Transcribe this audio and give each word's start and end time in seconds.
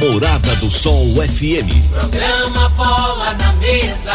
Namorada 0.00 0.56
do 0.56 0.70
Sol 0.70 1.04
FM. 1.16 1.68
Programa 1.92 2.70
Bola 2.70 3.34
na 3.34 3.52
Mesa, 3.60 4.14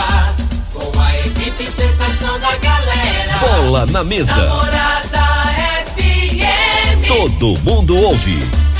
com 0.74 1.00
a 1.00 1.20
equipe 1.20 1.64
sensação 1.64 2.40
da 2.40 2.58
galera. 2.58 3.38
Bola 3.40 3.86
na 3.86 4.04
Mesa. 4.04 4.36
Namorada 4.36 5.20
FM. 5.96 7.08
Todo 7.08 7.62
mundo 7.62 7.96
ouve. 7.98 8.65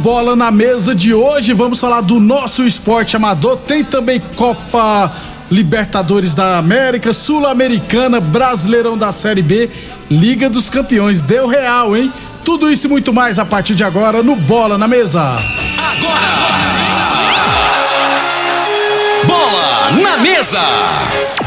Bola 0.00 0.34
na 0.34 0.50
Mesa 0.50 0.94
de 0.94 1.12
hoje, 1.12 1.52
vamos 1.52 1.78
falar 1.78 2.00
do 2.00 2.18
nosso 2.18 2.64
esporte 2.64 3.16
amador. 3.16 3.58
Tem 3.58 3.84
também 3.84 4.18
Copa 4.34 5.12
Libertadores 5.50 6.34
da 6.34 6.56
América, 6.56 7.12
Sul-Americana, 7.12 8.18
Brasileirão 8.18 8.96
da 8.96 9.12
Série 9.12 9.42
B, 9.42 9.68
Liga 10.10 10.48
dos 10.48 10.70
Campeões. 10.70 11.20
Deu 11.20 11.46
real, 11.46 11.94
hein? 11.94 12.10
Tudo 12.42 12.70
isso 12.70 12.86
e 12.86 12.90
muito 12.90 13.12
mais 13.12 13.38
a 13.38 13.44
partir 13.44 13.74
de 13.74 13.84
agora 13.84 14.22
no 14.22 14.36
Bola 14.36 14.78
na 14.78 14.88
Mesa. 14.88 15.36
Bola 16.00 16.20
na 16.20 16.79
mesa. 20.20 20.60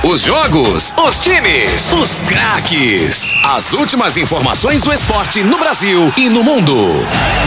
Os 0.03 0.21
jogos, 0.21 0.93
os 0.97 1.19
times, 1.19 1.91
os 1.91 2.19
craques. 2.21 3.33
As 3.43 3.73
últimas 3.73 4.17
informações 4.17 4.83
do 4.83 4.91
esporte 4.91 5.43
no 5.43 5.57
Brasil 5.57 6.11
e 6.17 6.29
no 6.29 6.43
mundo. 6.43 6.75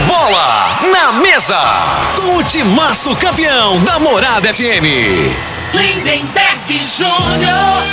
Bola 0.07 0.79
na 0.91 1.13
mesa. 1.13 1.59
Com 2.15 2.37
o 2.37 2.43
timaço 2.43 3.15
campeão 3.15 3.77
da 3.83 3.99
Morada 3.99 4.53
FM. 4.53 4.85
Lindenberg 5.73 6.81
Júnior. 6.83 7.83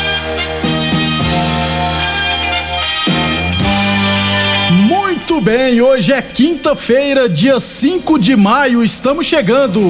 Muito 4.70 5.40
bem, 5.40 5.80
hoje 5.80 6.12
é 6.12 6.22
quinta-feira, 6.22 7.28
dia 7.28 7.58
5 7.58 8.18
de 8.18 8.36
maio, 8.36 8.84
estamos 8.84 9.26
chegando. 9.26 9.80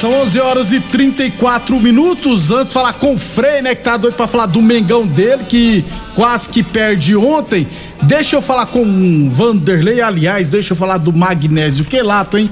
São 0.00 0.14
11 0.22 0.40
horas 0.40 0.72
e 0.72 0.80
34 0.80 1.78
minutos. 1.78 2.50
Antes 2.50 2.72
falar 2.72 2.94
com 2.94 3.12
o 3.12 3.18
Frei, 3.18 3.60
né, 3.60 3.74
que 3.74 3.82
tá 3.82 3.98
doido 3.98 4.14
pra 4.14 4.26
falar 4.26 4.46
do 4.46 4.62
Mengão 4.62 5.06
dele, 5.06 5.44
que 5.46 5.84
quase 6.14 6.48
que 6.48 6.62
perde 6.62 7.14
ontem. 7.14 7.68
Deixa 8.04 8.34
eu 8.34 8.40
falar 8.40 8.64
com 8.64 8.82
o 8.82 9.30
Vanderlei, 9.30 10.00
aliás, 10.00 10.48
deixa 10.48 10.72
eu 10.72 10.76
falar 10.76 10.96
do 10.96 11.12
magnésio. 11.12 11.84
Que 11.84 12.00
lato, 12.00 12.38
hein? 12.38 12.48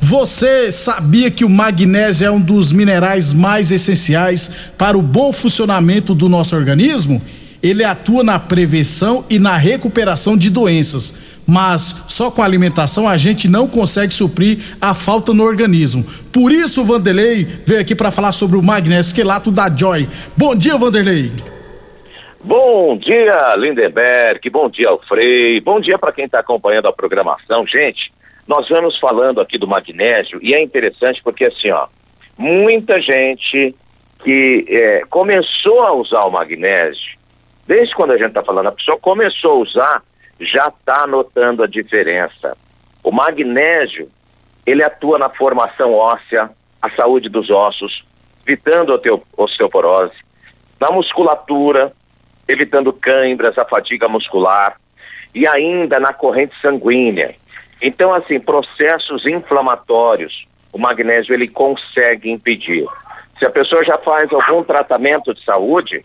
Você 0.00 0.70
sabia 0.70 1.28
que 1.28 1.44
o 1.44 1.48
magnésio 1.48 2.28
é 2.28 2.30
um 2.30 2.40
dos 2.40 2.70
minerais 2.70 3.32
mais 3.32 3.72
essenciais 3.72 4.48
para 4.78 4.96
o 4.96 5.02
bom 5.02 5.32
funcionamento 5.32 6.14
do 6.14 6.28
nosso 6.28 6.54
organismo? 6.54 7.20
Ele 7.62 7.84
atua 7.84 8.24
na 8.24 8.40
prevenção 8.40 9.24
e 9.30 9.38
na 9.38 9.56
recuperação 9.56 10.36
de 10.36 10.50
doenças, 10.50 11.14
mas 11.46 12.04
só 12.08 12.30
com 12.30 12.42
alimentação 12.42 13.08
a 13.08 13.16
gente 13.16 13.48
não 13.48 13.68
consegue 13.68 14.12
suprir 14.12 14.58
a 14.80 14.94
falta 14.94 15.32
no 15.32 15.44
organismo. 15.44 16.04
Por 16.32 16.50
isso, 16.50 16.80
o 16.82 16.84
Vanderlei 16.84 17.44
veio 17.64 17.80
aqui 17.80 17.94
para 17.94 18.10
falar 18.10 18.32
sobre 18.32 18.56
o 18.56 18.62
magnésio 18.62 19.14
quelato 19.14 19.50
da 19.50 19.70
Joy. 19.70 20.08
Bom 20.36 20.56
dia, 20.56 20.76
Vanderlei. 20.76 21.30
Bom 22.42 22.96
dia, 22.96 23.54
Lindenberg. 23.56 24.50
Bom 24.50 24.68
dia, 24.68 24.88
Alfrei. 24.88 25.60
Bom 25.60 25.78
dia 25.78 25.96
para 25.96 26.10
quem 26.10 26.24
está 26.24 26.40
acompanhando 26.40 26.88
a 26.88 26.92
programação. 26.92 27.64
Gente, 27.64 28.12
nós 28.48 28.68
vamos 28.68 28.98
falando 28.98 29.40
aqui 29.40 29.56
do 29.56 29.68
magnésio 29.68 30.40
e 30.42 30.52
é 30.52 30.60
interessante 30.60 31.22
porque 31.22 31.44
assim, 31.44 31.70
ó, 31.70 31.86
muita 32.36 33.00
gente 33.00 33.72
que 34.24 34.64
eh, 34.68 35.02
começou 35.08 35.82
a 35.82 35.94
usar 35.94 36.24
o 36.24 36.30
magnésio, 36.30 37.16
desde 37.66 37.94
quando 37.94 38.12
a 38.12 38.16
gente 38.18 38.28
está 38.28 38.42
falando, 38.42 38.68
a 38.68 38.72
pessoa 38.72 38.98
começou 38.98 39.52
a 39.52 39.56
usar, 39.56 40.02
já 40.40 40.68
está 40.68 41.06
notando 41.06 41.62
a 41.62 41.66
diferença. 41.66 42.56
O 43.02 43.10
magnésio, 43.10 44.10
ele 44.66 44.82
atua 44.82 45.18
na 45.18 45.28
formação 45.28 45.92
óssea, 45.92 46.50
a 46.80 46.90
saúde 46.90 47.28
dos 47.28 47.50
ossos, 47.50 48.04
evitando 48.46 48.92
a 48.92 48.98
teo- 48.98 49.22
osteoporose, 49.36 50.14
na 50.80 50.90
musculatura, 50.90 51.92
evitando 52.48 52.92
câimbras, 52.92 53.56
a 53.56 53.64
fadiga 53.64 54.08
muscular 54.08 54.76
e 55.34 55.46
ainda 55.46 56.00
na 56.00 56.12
corrente 56.12 56.54
sanguínea. 56.60 57.34
Então, 57.80 58.12
assim, 58.12 58.38
processos 58.38 59.24
inflamatórios, 59.26 60.46
o 60.72 60.78
magnésio 60.78 61.34
ele 61.34 61.48
consegue 61.48 62.30
impedir. 62.30 62.86
Se 63.38 63.44
a 63.44 63.50
pessoa 63.50 63.84
já 63.84 63.98
faz 63.98 64.32
algum 64.32 64.62
tratamento 64.62 65.34
de 65.34 65.44
saúde, 65.44 66.04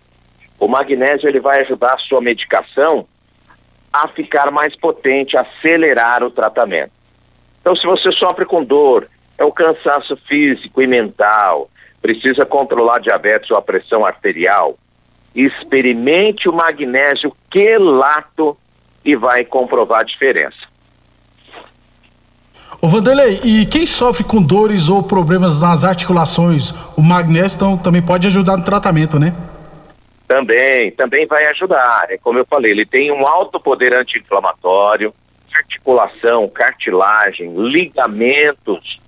o 0.60 0.68
magnésio 0.68 1.28
ele 1.28 1.40
vai 1.40 1.62
ajudar 1.62 1.94
a 1.94 2.00
sua 2.00 2.22
medicação 2.22 3.08
a 3.92 4.08
ficar 4.08 4.52
mais 4.52 4.76
potente, 4.76 5.38
acelerar 5.38 6.24
o 6.24 6.32
tratamento. 6.32 6.92
Então, 7.62 7.76
se 7.76 7.86
você 7.86 8.12
sofre 8.12 8.46
com 8.46 8.64
dor, 8.64 9.08
é 9.38 9.44
o 9.44 9.52
cansaço 9.52 10.18
físico 10.28 10.82
e 10.82 10.88
mental, 10.88 11.70
precisa 12.02 12.46
controlar 12.46 13.00
diabetes 13.00 13.52
ou 13.52 13.58
a 13.58 13.62
pressão 13.62 14.06
arterial, 14.06 14.78
experimente 15.36 16.48
o 16.48 16.54
magnésio 16.54 17.36
quelato 17.50 18.58
e 19.04 19.16
vai 19.16 19.46
comprovar 19.46 20.02
a 20.02 20.04
diferença. 20.04 20.58
Ô 22.82 22.88
Vanderlei, 22.88 23.40
e 23.44 23.66
quem 23.66 23.86
sofre 23.86 24.24
com 24.24 24.42
dores 24.42 24.90
ou 24.90 25.02
problemas 25.02 25.62
nas 25.62 25.84
articulações, 25.84 26.74
o 26.96 27.02
magnésio 27.02 27.56
então, 27.56 27.78
também 27.78 28.02
pode 28.02 28.28
ajudar 28.28 28.58
no 28.58 28.64
tratamento, 28.64 29.18
né? 29.20 29.34
Também, 30.28 30.92
também 30.92 31.26
vai 31.26 31.46
ajudar. 31.48 32.08
É 32.10 32.18
como 32.18 32.38
eu 32.38 32.46
falei, 32.46 32.72
ele 32.72 32.86
tem 32.86 33.12
um 33.12 33.26
alto 33.26 33.60
poder 33.60 33.94
anti-inflamatório, 33.94 35.14
articulação, 35.56 36.48
cartilagem, 36.50 37.54
ligamentos. 37.56 39.00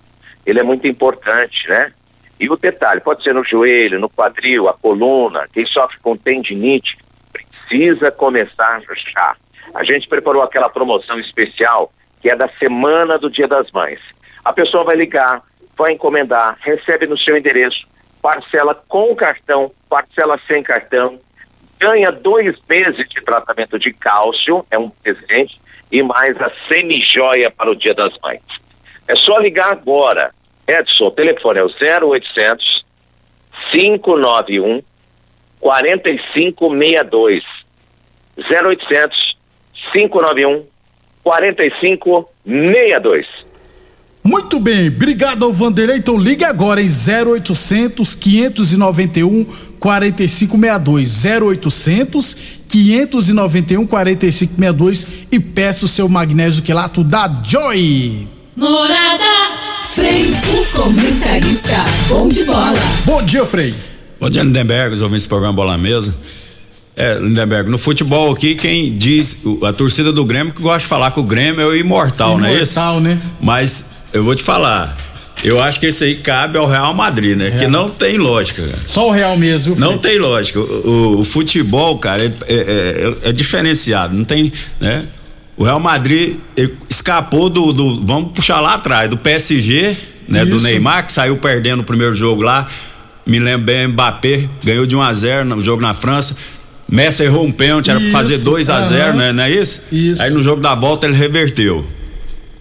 Ele 0.45 0.59
é 0.59 0.63
muito 0.63 0.87
importante, 0.87 1.67
né? 1.67 1.91
E 2.39 2.49
o 2.49 2.55
detalhe, 2.55 3.01
pode 3.01 3.21
ser 3.21 3.33
no 3.33 3.43
joelho, 3.43 3.99
no 3.99 4.09
quadril, 4.09 4.69
a 4.69 4.73
coluna, 4.73 5.47
quem 5.53 5.65
sofre 5.65 5.97
com 5.99 6.15
tendinite, 6.15 6.97
precisa 7.33 8.09
começar 8.11 8.81
já. 8.81 9.35
A 9.75 9.83
gente 9.83 10.07
preparou 10.07 10.41
aquela 10.41 10.69
promoção 10.69 11.19
especial 11.19 11.91
que 12.21 12.29
é 12.29 12.35
da 12.35 12.49
semana 12.57 13.17
do 13.17 13.29
Dia 13.29 13.47
das 13.47 13.69
Mães. 13.71 13.99
A 14.43 14.53
pessoa 14.53 14.83
vai 14.83 14.95
ligar, 14.95 15.41
vai 15.77 15.91
encomendar, 15.93 16.57
recebe 16.61 17.05
no 17.07 17.17
seu 17.17 17.37
endereço, 17.37 17.87
parcela 18.21 18.75
com 18.87 19.15
cartão, 19.15 19.71
parcela 19.89 20.39
sem 20.47 20.61
cartão, 20.61 21.19
ganha 21.79 22.11
dois 22.11 22.55
meses 22.67 23.07
de 23.07 23.21
tratamento 23.21 23.79
de 23.79 23.93
cálcio, 23.93 24.65
é 24.69 24.77
um 24.77 24.89
presente, 24.89 25.57
e 25.91 26.03
mais 26.03 26.39
a 26.41 26.51
semijoia 26.67 27.49
para 27.49 27.71
o 27.71 27.75
Dia 27.75 27.93
das 27.93 28.17
Mães. 28.19 28.41
É 29.07 29.15
só 29.15 29.37
ligar 29.39 29.71
agora. 29.71 30.33
Edson, 30.67 31.05
o 31.05 31.11
telefone 31.11 31.59
é 31.59 31.63
o 31.63 31.69
0800 31.69 32.85
591 33.71 34.83
4562. 35.59 37.43
0800 38.37 39.37
591 39.91 40.67
4562. 41.23 43.48
Muito 44.29 44.59
bem, 44.59 44.89
obrigado 44.89 45.43
ao 45.43 45.51
Vanderlei. 45.51 45.97
Então 45.97 46.15
ligue 46.15 46.43
agora 46.43 46.79
em 46.79 46.87
0800 46.87 48.13
591 48.13 49.43
4562. 49.79 51.25
0800 51.25 52.37
591 52.69 53.87
4562 53.87 55.07
e 55.31 55.39
peça 55.39 55.85
o 55.85 55.87
seu 55.87 56.07
magnésio 56.07 56.61
quelato 56.61 57.03
da 57.03 57.27
Joy. 57.43 58.27
Morada 58.55 59.23
Frei, 59.87 60.31
o 60.31 60.77
comentarista 60.77 61.83
bom 62.07 62.27
de 62.27 62.43
bola. 62.43 62.77
Bom 63.05 63.23
dia, 63.23 63.43
Frei. 63.47 63.73
Bom 64.19 64.29
dia, 64.29 64.43
Lindenberg, 64.43 64.93
os 64.93 65.01
ouvintes 65.01 65.25
do 65.25 65.29
programa 65.29 65.53
Bola 65.55 65.75
Mesa. 65.75 66.15
É, 66.95 67.15
Lindenberg, 67.15 67.67
no 67.71 67.79
futebol 67.79 68.31
aqui, 68.31 68.53
quem 68.53 68.95
diz, 68.95 69.41
a 69.63 69.73
torcida 69.73 70.13
do 70.13 70.23
Grêmio 70.23 70.53
que 70.53 70.61
gosta 70.61 70.81
de 70.81 70.85
falar 70.85 71.09
que 71.09 71.19
o 71.19 71.23
Grêmio 71.23 71.61
é 71.61 71.65
o 71.65 71.75
imortal, 71.75 72.33
imortal 72.33 72.39
não 72.39 72.45
é 72.45 72.61
isso? 72.61 72.73
Imortal, 72.73 72.99
né? 73.01 73.19
Mas 73.41 73.98
eu 74.13 74.23
vou 74.23 74.35
te 74.35 74.43
falar, 74.43 74.95
eu 75.43 75.61
acho 75.61 75.79
que 75.79 75.85
esse 75.85 76.03
aí 76.03 76.15
cabe 76.15 76.57
ao 76.57 76.65
Real 76.65 76.93
Madrid, 76.93 77.37
né? 77.37 77.51
Que 77.51 77.67
não 77.67 77.87
tem 77.87 78.17
lógica. 78.17 78.61
Cara. 78.61 78.77
Só 78.85 79.07
o 79.07 79.11
Real 79.11 79.37
mesmo. 79.37 79.75
Não 79.77 79.97
tem 79.97 80.19
lógica. 80.19 80.59
O, 80.59 80.63
o, 80.63 81.19
o 81.21 81.23
futebol, 81.23 81.97
cara, 81.97 82.23
é, 82.23 82.31
é, 82.47 82.53
é, 82.53 83.29
é, 83.29 83.31
diferenciado. 83.31 84.15
Não 84.15 84.25
tem, 84.25 84.51
né? 84.79 85.03
O 85.55 85.63
Real 85.63 85.79
Madrid 85.79 86.37
escapou 86.89 87.49
do, 87.49 87.73
do, 87.73 88.05
vamos 88.05 88.31
puxar 88.31 88.59
lá 88.59 88.75
atrás, 88.75 89.09
do 89.09 89.17
PSG, 89.17 89.95
né? 90.27 90.43
Isso. 90.43 90.51
Do 90.51 90.61
Neymar 90.61 91.05
que 91.05 91.11
saiu 91.11 91.37
perdendo 91.37 91.81
o 91.81 91.83
primeiro 91.83 92.13
jogo 92.13 92.41
lá. 92.41 92.65
Me 93.25 93.39
lembro 93.39 93.65
bem, 93.65 93.87
Mbappé 93.87 94.49
ganhou 94.63 94.85
de 94.85 94.95
1 94.95 95.01
a 95.01 95.13
0 95.13 95.45
no 95.45 95.61
jogo 95.61 95.81
na 95.81 95.93
França. 95.93 96.35
Messi 96.89 97.23
errou 97.23 97.45
um 97.45 97.51
pênalti, 97.51 97.91
era 97.91 97.99
pra 97.99 98.09
fazer 98.09 98.39
2 98.39 98.69
a 98.69 98.81
0 98.81 99.11
uhum. 99.11 99.17
né? 99.17 99.31
Não 99.31 99.43
é 99.43 99.51
isso? 99.51 99.83
Isso. 99.91 100.21
Aí 100.21 100.31
no 100.31 100.41
jogo 100.41 100.61
da 100.61 100.73
volta 100.73 101.05
ele 101.05 101.15
reverteu. 101.15 101.85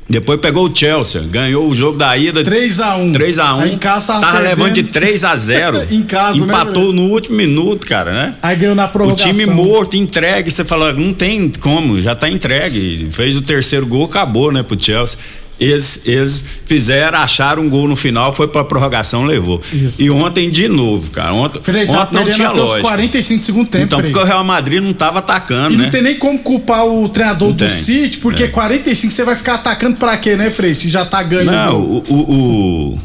Depois 0.09 0.41
pegou 0.41 0.67
o 0.67 0.75
Chelsea, 0.75 1.21
ganhou 1.31 1.69
o 1.69 1.75
jogo 1.75 1.99
da 1.99 2.17
ida 2.17 2.43
3 2.43 2.81
a 2.81 2.97
1. 2.97 3.13
3 3.13 3.39
a 3.39 3.55
1. 3.57 3.61
Aí 3.61 3.75
em 3.75 3.79
casa 3.79 4.07
tava, 4.15 4.21
tava 4.21 4.39
levando 4.39 4.73
de 4.73 4.85
3 4.85 5.23
a 5.25 5.37
0. 5.37 5.83
em 5.93 6.03
casa, 6.03 6.39
Empatou 6.39 6.95
né, 6.95 7.03
no 7.03 7.09
último 7.11 7.37
minuto, 7.37 7.87
cara, 7.87 8.13
né? 8.13 8.35
Aí 8.41 8.57
ganhou 8.57 8.75
na 8.75 8.89
prorrogação. 8.89 9.31
O 9.31 9.35
time 9.35 9.47
morto, 9.47 9.99
entregue, 9.99 10.51
você 10.51 10.65
fala, 10.65 10.95
não 10.95 11.13
tem 11.13 11.51
como, 11.61 12.01
já 12.01 12.15
tá 12.15 12.29
entregue. 12.29 13.09
Fez 13.11 13.37
o 13.37 13.43
terceiro 13.43 13.87
gol, 13.87 14.07
acabou, 14.07 14.51
né, 14.51 14.63
pro 14.63 14.83
Chelsea. 14.83 15.19
Eles, 15.61 16.03
eles 16.07 16.45
fizeram, 16.67 17.19
acharam 17.19 17.63
um 17.65 17.69
gol 17.69 17.89
no 17.89 17.97
final, 17.97 18.33
foi 18.33 18.47
pra 18.47 18.63
prorrogação, 18.63 19.25
levou. 19.25 19.61
Isso. 19.73 20.01
E 20.01 20.09
ontem 20.09 20.49
de 20.51 20.69
novo, 20.69 21.11
cara. 21.11 21.35
Ontem, 21.35 21.61
Frei, 21.61 21.87
tá 21.87 22.03
ontem 22.03 22.15
não 22.17 22.31
tinha 22.31 22.51
lógica. 22.51 22.81
45 22.81 23.43
segundos 23.43 23.69
tempo, 23.71 23.85
Então, 23.87 23.99
Frei. 23.99 24.13
porque 24.13 24.25
o 24.25 24.27
Real 24.29 24.45
Madrid 24.45 24.81
não 24.83 24.93
tava 24.93 25.19
atacando, 25.19 25.75
e 25.75 25.77
né? 25.77 25.85
não 25.85 25.91
tem 25.91 26.01
nem 26.03 26.15
como 26.17 26.39
culpar 26.39 26.87
o 26.87 27.09
treinador 27.09 27.49
Não 27.49 27.57
do 27.57 27.67
tem. 27.67 27.69
City, 27.75 28.19
porque 28.19 28.45
É. 28.45 28.49
45 28.49 29.13
você 29.13 29.25
vai 29.25 29.35
ficar 29.35 29.55
atacando 29.55 29.97
pra 29.97 30.17
quê, 30.17 30.37
né, 30.37 30.49
Frei? 30.49 30.75
Se 30.75 30.89
já 30.89 31.05
tá 31.05 31.23
ganhando. 31.25 31.51
Não, 31.51 31.81
o, 31.81 32.05
o, 32.09 32.15
o, 32.95 33.01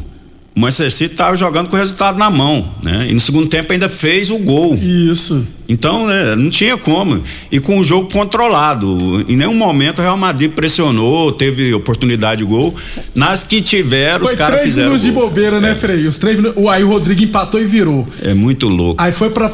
o 0.56 0.60
Manchester 0.60 0.90
City 0.92 1.14
tava 1.16 1.36
jogando 1.36 1.68
com 1.68 1.74
o 1.74 1.78
resultado 1.78 2.16
na 2.18 2.30
mão, 2.30 2.68
né? 2.82 3.08
E 3.10 3.12
no 3.14 3.18
segundo 3.20 3.48
tempo 3.48 3.72
ainda 3.72 3.88
fez 3.88 4.30
o 4.30 4.38
gol. 4.38 4.74
Isso. 4.76 5.46
Então, 5.68 6.06
né, 6.06 6.36
não 6.36 6.48
tinha 6.50 6.76
como. 6.76 7.20
E 7.50 7.58
com 7.58 7.78
o 7.78 7.84
jogo 7.84 8.08
controlado. 8.12 9.24
Em 9.28 9.36
nenhum 9.36 9.54
momento 9.54 9.98
o 9.98 10.02
Real 10.02 10.16
Madrid 10.16 10.52
pressionou, 10.52 11.32
teve 11.32 11.72
oportunidade 11.74 12.40
de 12.40 12.44
gol. 12.44 12.72
Nas 13.16 13.42
que 13.44 13.60
tiveram, 13.60 14.20
Foi 14.26 14.34
os 14.34 14.38
caras 14.38 14.60
três 14.60 14.70
fizeram. 14.70 14.90
minutos 14.90 15.06
de 15.06 15.10
gol. 15.12 15.28
bobeira, 15.28 15.60
né, 15.60 15.74
Frei? 15.74 16.06
Os 16.06 16.18
três 16.18 16.36
minutos. 16.36 16.64
Aí 16.68 16.84
o 16.84 16.88
Rodrigo 16.88 17.22
empatou 17.22 17.60
e 17.60 17.64
virou. 17.64 18.06
É 18.22 18.34
muito 18.34 18.68
louco. 18.68 19.02
Aí 19.02 19.10
foi 19.10 19.30
pra, 19.30 19.50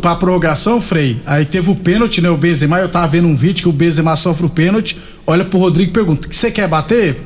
pra 0.00 0.14
prorrogação, 0.14 0.80
Frei. 0.80 1.16
Aí 1.26 1.44
teve 1.44 1.70
o 1.70 1.74
pênalti, 1.74 2.20
né? 2.20 2.30
O 2.30 2.36
Benzema. 2.36 2.78
Eu 2.78 2.88
tava 2.88 3.08
vendo 3.08 3.26
um 3.26 3.34
vídeo 3.34 3.62
que 3.62 3.68
o 3.68 3.72
Benzema 3.72 4.14
sofre 4.14 4.46
o 4.46 4.50
pênalti. 4.50 4.96
Olha 5.26 5.44
pro 5.44 5.58
Rodrigo 5.58 5.90
e 5.90 5.92
pergunta: 5.92 6.28
você 6.30 6.50
quer 6.50 6.68
bater? 6.68 7.16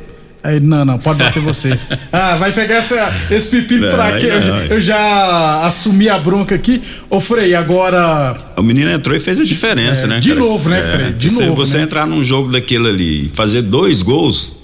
Aí, 0.42 0.58
não, 0.58 0.84
não, 0.87 0.98
pode 0.98 1.19
bater 1.19 1.40
você. 1.42 1.78
ah, 2.10 2.37
vai 2.37 2.50
pegar 2.50 2.76
essa, 2.76 3.14
esse 3.31 3.50
pepino 3.50 3.82
Não, 3.87 3.90
pra 3.90 4.19
quê? 4.19 4.26
Eu, 4.26 4.76
eu 4.76 4.81
já 4.81 5.66
assumi 5.66 6.08
a 6.08 6.19
bronca 6.19 6.54
aqui. 6.54 6.81
Ô, 7.10 7.20
Frei, 7.20 7.54
agora. 7.54 8.37
O 8.56 8.62
menino 8.62 8.90
entrou 8.90 9.14
e 9.14 9.20
fez 9.20 9.38
a 9.38 9.44
diferença, 9.44 10.04
É, 10.04 10.08
né? 10.08 10.20
de 10.20 10.31
cara? 10.31 10.40
novo, 10.40 10.69
né, 10.70 10.82
Fred? 10.82 11.14
De 11.14 11.28
se 11.28 11.44
novo, 11.44 11.56
você 11.56 11.76
né? 11.76 11.82
entrar 11.84 12.06
num 12.06 12.25
jogo 12.25 12.50
daquele 12.50 12.88
ali 12.88 13.26
e 13.26 13.28
fazer 13.28 13.60
dois 13.62 14.00
gols, 14.02 14.56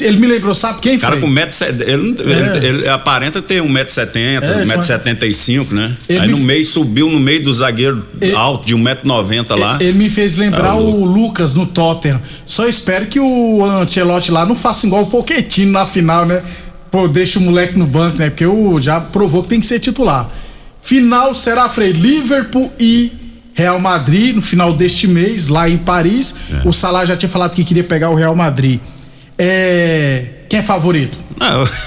Ele 0.00 0.16
me 0.18 0.26
lembrou, 0.26 0.54
sabe 0.54 0.80
quem, 0.80 0.96
o 0.96 1.00
cara 1.00 1.16
Frei? 1.16 1.28
com 1.28 1.34
1,70m, 1.34 1.80
ele, 1.80 2.32
É. 2.32 2.56
ele, 2.56 2.66
ele 2.66 2.88
aparenta 2.88 3.40
ter 3.42 3.62
1,70m, 3.62 4.42
É, 4.42 4.64
1,75m, 4.64 5.72
né? 5.72 5.92
Ele 6.08 6.18
Aí 6.20 6.28
no 6.28 6.38
me- 6.38 6.44
meio 6.44 6.64
subiu 6.64 7.10
no 7.10 7.18
meio 7.20 7.42
do 7.42 7.52
zagueiro 7.52 8.04
Ele- 8.20 8.34
alto 8.34 8.66
de 8.66 8.74
1,90m 8.74 9.54
lá. 9.56 9.78
Ele 9.80 9.92
me 9.98 10.10
fez 10.10 10.36
lembrar 10.36 10.72
Tá 10.72 10.76
o. 10.76 11.04
Lucas 11.04 11.54
no 11.54 11.66
Tottenham. 11.66 12.20
Só 12.46 12.68
espero 12.68 13.06
que 13.06 13.18
o 13.20 13.64
Ancelotti 13.64 14.30
lá 14.30 14.44
não 14.46 14.54
faça 14.54 14.86
igual 14.86 15.02
o 15.02 15.06
Pochettino 15.06 15.72
na 15.72 15.86
final, 15.86 16.24
né? 16.26 16.42
Pô, 16.90 17.06
deixa 17.06 17.38
o 17.38 17.42
moleque 17.42 17.78
no 17.78 17.86
banco, 17.86 18.16
né? 18.18 18.30
Porque 18.30 18.46
o 18.46 18.80
já 18.80 19.00
provou 19.00 19.42
que 19.42 19.48
tem 19.50 19.60
que 19.60 19.66
ser 19.66 19.78
titular. 19.78 20.28
Final 20.80 21.34
será, 21.34 21.68
Frei, 21.68 21.92
Liverpool 21.92 22.72
e 22.80 23.12
Real 23.52 23.78
Madrid 23.80 24.34
no 24.36 24.40
final 24.40 24.72
deste 24.72 25.06
mês, 25.06 25.48
lá 25.48 25.68
em 25.68 25.76
Paris. 25.76 26.34
É. 26.64 26.66
O 26.68 26.72
Salah 26.72 27.04
já 27.04 27.16
tinha 27.16 27.28
falado 27.28 27.54
que 27.54 27.64
queria 27.64 27.84
pegar 27.84 28.08
o 28.10 28.14
Real 28.14 28.34
Madrid. 28.34 28.80
É... 29.38 30.24
Quem 30.48 30.58
é 30.60 30.62
favorito? 30.62 31.16
Não. 31.38 31.68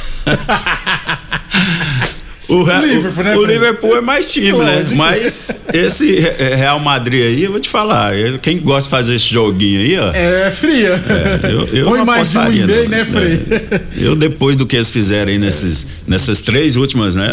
O, 2.50 2.64
Re- 2.64 2.86
Liverpool, 2.86 3.24
né, 3.24 3.38
o? 3.38 3.46
Liverpool 3.46 3.96
é 3.98 4.02
mais 4.02 4.30
time, 4.34 4.52
né? 4.52 4.86
Mas 4.94 5.64
esse 5.74 6.20
Re- 6.20 6.54
Real 6.56 6.82
Madrid 6.82 7.22
aí, 7.24 7.44
eu 7.46 7.52
vou 7.52 7.62
te 7.62 7.70
falar, 7.70 8.12
quem 8.42 8.60
gosta 8.60 8.84
de 8.90 8.90
fazer 8.90 9.16
esse 9.16 9.34
joguinho 9.34 9.80
aí, 9.80 9.98
ó. 9.98 10.12
É 10.12 10.52
fria. 10.52 11.02
Eu, 11.50 11.68
eu 11.78 11.86
Põe 11.86 12.00
não 12.00 12.06
mais 12.06 12.36
um 12.36 12.46
e 12.52 12.66
meio, 12.66 12.68
não. 12.84 12.90
né, 12.90 13.06
Frei? 13.06 13.40
É. 13.52 13.82
Eu, 14.06 14.18
depois 14.18 14.58
do 14.58 14.66
que 14.66 14.76
eles 14.76 14.92
fizeram 14.92 15.32
aí 15.32 15.38
nesses, 15.38 16.04
nessas 16.08 16.42
três 16.42 16.76
últimas, 16.76 17.16
né, 17.16 17.30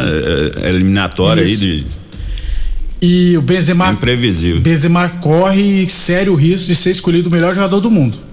eh, 0.64 0.68
eliminatórias 0.68 1.50
aí 1.50 1.56
de 1.56 1.84
E 3.02 3.36
o 3.36 3.42
Benzema 3.42 3.90
imprevisível. 3.90 4.60
Benzema 4.60 5.08
corre 5.08 5.88
sério 5.88 6.32
risco 6.36 6.68
de 6.68 6.76
ser 6.76 6.90
escolhido 6.90 7.28
o 7.28 7.32
melhor 7.32 7.52
jogador 7.56 7.80
do 7.80 7.90
mundo. 7.90 8.27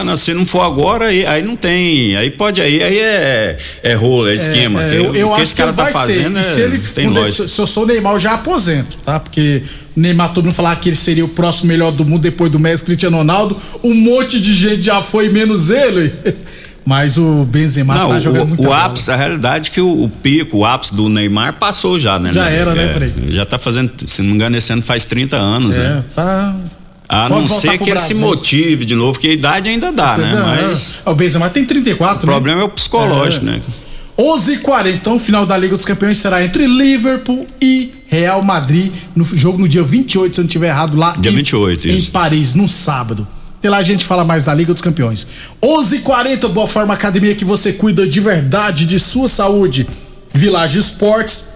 Ah, 0.00 0.04
não, 0.04 0.16
se 0.16 0.34
não 0.34 0.44
for 0.46 0.62
agora, 0.62 1.06
aí, 1.06 1.24
aí 1.26 1.42
não 1.42 1.56
tem. 1.56 2.16
Aí 2.16 2.30
pode 2.30 2.60
aí, 2.60 2.82
aí 2.82 2.98
é, 2.98 3.56
é 3.82 3.94
rolo, 3.94 4.28
é 4.28 4.34
esquema. 4.34 4.82
É, 4.82 4.88
que- 4.90 4.94
eu 4.96 5.14
eu 5.14 5.30
o 5.30 5.34
que 5.36 5.42
esse 5.42 5.54
que 5.54 5.58
cara 5.58 5.70
ele 5.70 5.76
tá 5.76 5.86
fazendo 5.86 6.38
é, 6.38 6.42
se 6.42 6.60
ele 6.60 6.78
tem 6.78 7.08
lógica. 7.08 7.48
se 7.48 7.60
eu 7.60 7.66
sou 7.66 7.84
o 7.84 7.86
Neymar, 7.86 8.14
eu 8.14 8.20
já 8.20 8.34
aposento, 8.34 8.96
tá? 8.98 9.18
Porque 9.20 9.62
o 9.96 10.00
Neymar 10.00 10.32
todo 10.32 10.44
mundo 10.44 10.54
falava 10.54 10.76
que 10.80 10.88
ele 10.88 10.96
seria 10.96 11.24
o 11.24 11.28
próximo 11.28 11.68
melhor 11.68 11.90
do 11.92 12.04
mundo 12.04 12.22
depois 12.22 12.50
do 12.50 12.58
Messi 12.58 12.82
Cristiano 12.84 13.16
Ronaldo. 13.16 13.56
Um 13.82 13.94
monte 13.94 14.40
de 14.40 14.54
gente 14.54 14.82
já 14.82 15.02
foi 15.02 15.28
menos 15.28 15.70
ele. 15.70 16.12
Mas 16.86 17.16
o 17.16 17.46
Benzema 17.50 17.94
Não, 17.94 18.08
tá 18.10 18.18
jogando 18.18 18.42
o, 18.44 18.48
muita 18.48 18.62
o 18.62 18.66
bola. 18.66 18.84
ápice, 18.84 19.10
a 19.10 19.16
realidade 19.16 19.70
é 19.70 19.72
que 19.72 19.80
o, 19.80 20.02
o 20.04 20.06
pico, 20.06 20.58
o 20.58 20.64
ápice 20.66 20.94
do 20.94 21.08
Neymar 21.08 21.54
passou 21.54 21.98
já, 21.98 22.18
né? 22.18 22.30
Já 22.30 22.50
era, 22.50 22.74
né, 22.74 22.94
É? 23.26 23.32
Já 23.32 23.46
tá 23.46 23.58
fazendo, 23.58 23.90
se 24.06 24.20
não 24.20 24.28
me 24.28 24.34
engano, 24.34 24.54
esse 24.54 24.70
ano 24.70 24.82
faz 24.82 25.06
30 25.06 25.34
anos, 25.34 25.78
É, 25.78 25.80
né? 25.82 26.04
tá. 26.14 26.54
A 27.08 27.28
Pode 27.28 27.40
não 27.42 27.48
ser 27.48 27.78
que 27.78 27.90
ele 27.90 27.98
se 28.00 28.14
motive 28.14 28.84
de 28.84 28.94
novo, 28.94 29.18
que 29.18 29.28
a 29.28 29.32
idade 29.32 29.68
ainda 29.68 29.92
dá, 29.92 30.16
né? 30.16 30.26
Entendeu? 30.28 30.44
Mas 30.44 31.00
É, 31.04 31.10
O 31.10 31.14
Benzema 31.14 31.50
tem 31.50 31.64
34, 31.64 32.24
o 32.24 32.26
problema 32.30 32.62
é 32.62 32.64
o 32.64 32.68
psicológico, 32.68 33.44
É. 33.46 33.50
né? 33.50 33.62
11h40, 34.18 34.94
então 34.94 35.16
o 35.16 35.20
final 35.20 35.44
da 35.44 35.56
Liga 35.58 35.74
dos 35.76 35.84
Campeões 35.84 36.18
será 36.18 36.44
entre 36.44 36.66
Liverpool 36.66 37.46
e 37.60 37.92
Real 38.06 38.42
Madrid, 38.44 38.92
no 39.14 39.24
jogo 39.24 39.58
no 39.58 39.68
dia 39.68 39.82
28, 39.82 40.34
se 40.34 40.40
eu 40.40 40.44
não 40.44 40.46
estiver 40.46 40.68
errado, 40.68 40.96
lá 40.96 41.14
Dia 41.18 41.32
em, 41.32 41.36
28, 41.36 41.88
em 41.88 41.96
isso. 41.96 42.10
Paris, 42.12 42.54
no 42.54 42.68
sábado. 42.68 43.26
Até 43.58 43.68
lá 43.68 43.78
a 43.78 43.82
gente 43.82 44.04
fala 44.04 44.24
mais 44.24 44.44
da 44.44 44.54
Liga 44.54 44.72
dos 44.72 44.82
Campeões. 44.82 45.26
11h40, 45.62 46.48
Boa 46.48 46.66
Forma 46.68 46.94
Academia 46.94 47.34
que 47.34 47.44
você 47.44 47.72
cuida 47.72 48.06
de 48.06 48.20
verdade 48.20 48.86
de 48.86 48.98
sua 49.00 49.26
saúde. 49.26 49.86
Village 50.32 50.78
Esportes, 50.78 51.46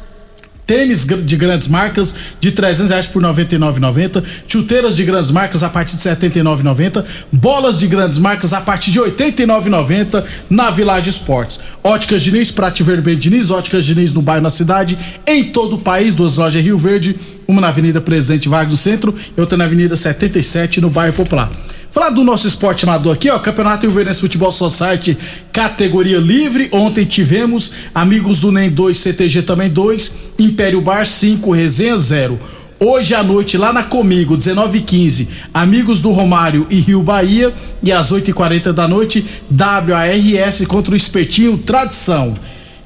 Tênis 0.68 1.06
de 1.06 1.36
grandes 1.36 1.66
marcas 1.66 2.14
de 2.38 2.52
300 2.52 2.90
reais 2.90 3.06
por 3.06 3.22
99,90. 3.22 4.22
Chuteiras 4.46 4.96
de 4.96 5.04
grandes 5.04 5.30
marcas 5.30 5.62
a 5.62 5.70
partir 5.70 5.96
de 5.96 6.02
79,90. 6.02 7.06
Bolas 7.32 7.78
de 7.78 7.86
grandes 7.86 8.18
marcas 8.18 8.52
a 8.52 8.60
partir 8.60 8.90
de 8.90 9.00
89,90 9.00 10.22
na 10.50 10.70
Village 10.70 11.08
Esportes. 11.08 11.58
Óticas 11.82 12.22
Diniz, 12.22 12.50
Prate 12.50 12.82
Vermelho 12.82 13.16
Diniz, 13.16 13.50
Óticas 13.50 13.82
Diniz 13.86 14.12
no 14.12 14.20
bairro, 14.20 14.42
na 14.42 14.50
cidade, 14.50 14.98
em 15.26 15.44
todo 15.44 15.76
o 15.76 15.78
país. 15.78 16.12
Duas 16.12 16.36
lojas 16.36 16.62
Rio 16.62 16.76
Verde, 16.76 17.16
uma 17.46 17.62
na 17.62 17.68
Avenida 17.68 17.98
Presidente 17.98 18.46
Vargas 18.46 18.70
do 18.70 18.76
Centro 18.76 19.14
e 19.34 19.40
outra 19.40 19.56
na 19.56 19.64
Avenida 19.64 19.96
77 19.96 20.82
no 20.82 20.90
bairro 20.90 21.14
Popular. 21.14 21.50
Falar 21.90 22.10
do 22.10 22.22
nosso 22.22 22.46
esporte 22.46 22.84
amador 22.84 23.14
aqui, 23.14 23.30
ó, 23.30 23.38
Campeonato 23.38 23.86
Rio 23.86 23.90
Verdense 23.90 24.20
Futebol 24.20 24.52
Society, 24.52 25.16
categoria 25.50 26.18
livre. 26.18 26.68
Ontem 26.70 27.06
tivemos 27.06 27.72
amigos 27.94 28.40
do 28.40 28.52
NEM 28.52 28.70
2, 28.70 28.96
CTG 28.96 29.42
também 29.42 29.70
2, 29.70 30.27
Império 30.38 30.80
Bar 30.80 31.04
5, 31.04 31.50
Resenha 31.50 31.96
0. 31.96 32.38
Hoje 32.78 33.14
à 33.14 33.24
noite, 33.24 33.58
lá 33.58 33.72
na 33.72 33.82
Comigo, 33.82 34.36
19h15, 34.36 35.26
amigos 35.52 36.00
do 36.00 36.12
Romário 36.12 36.64
e 36.70 36.78
Rio 36.78 37.02
Bahia. 37.02 37.52
E 37.82 37.90
às 37.90 38.12
8h40 38.12 38.72
da 38.72 38.86
noite, 38.86 39.24
WARS 39.50 40.64
contra 40.66 40.94
o 40.94 40.96
Espetinho 40.96 41.58
Tradição. 41.58 42.36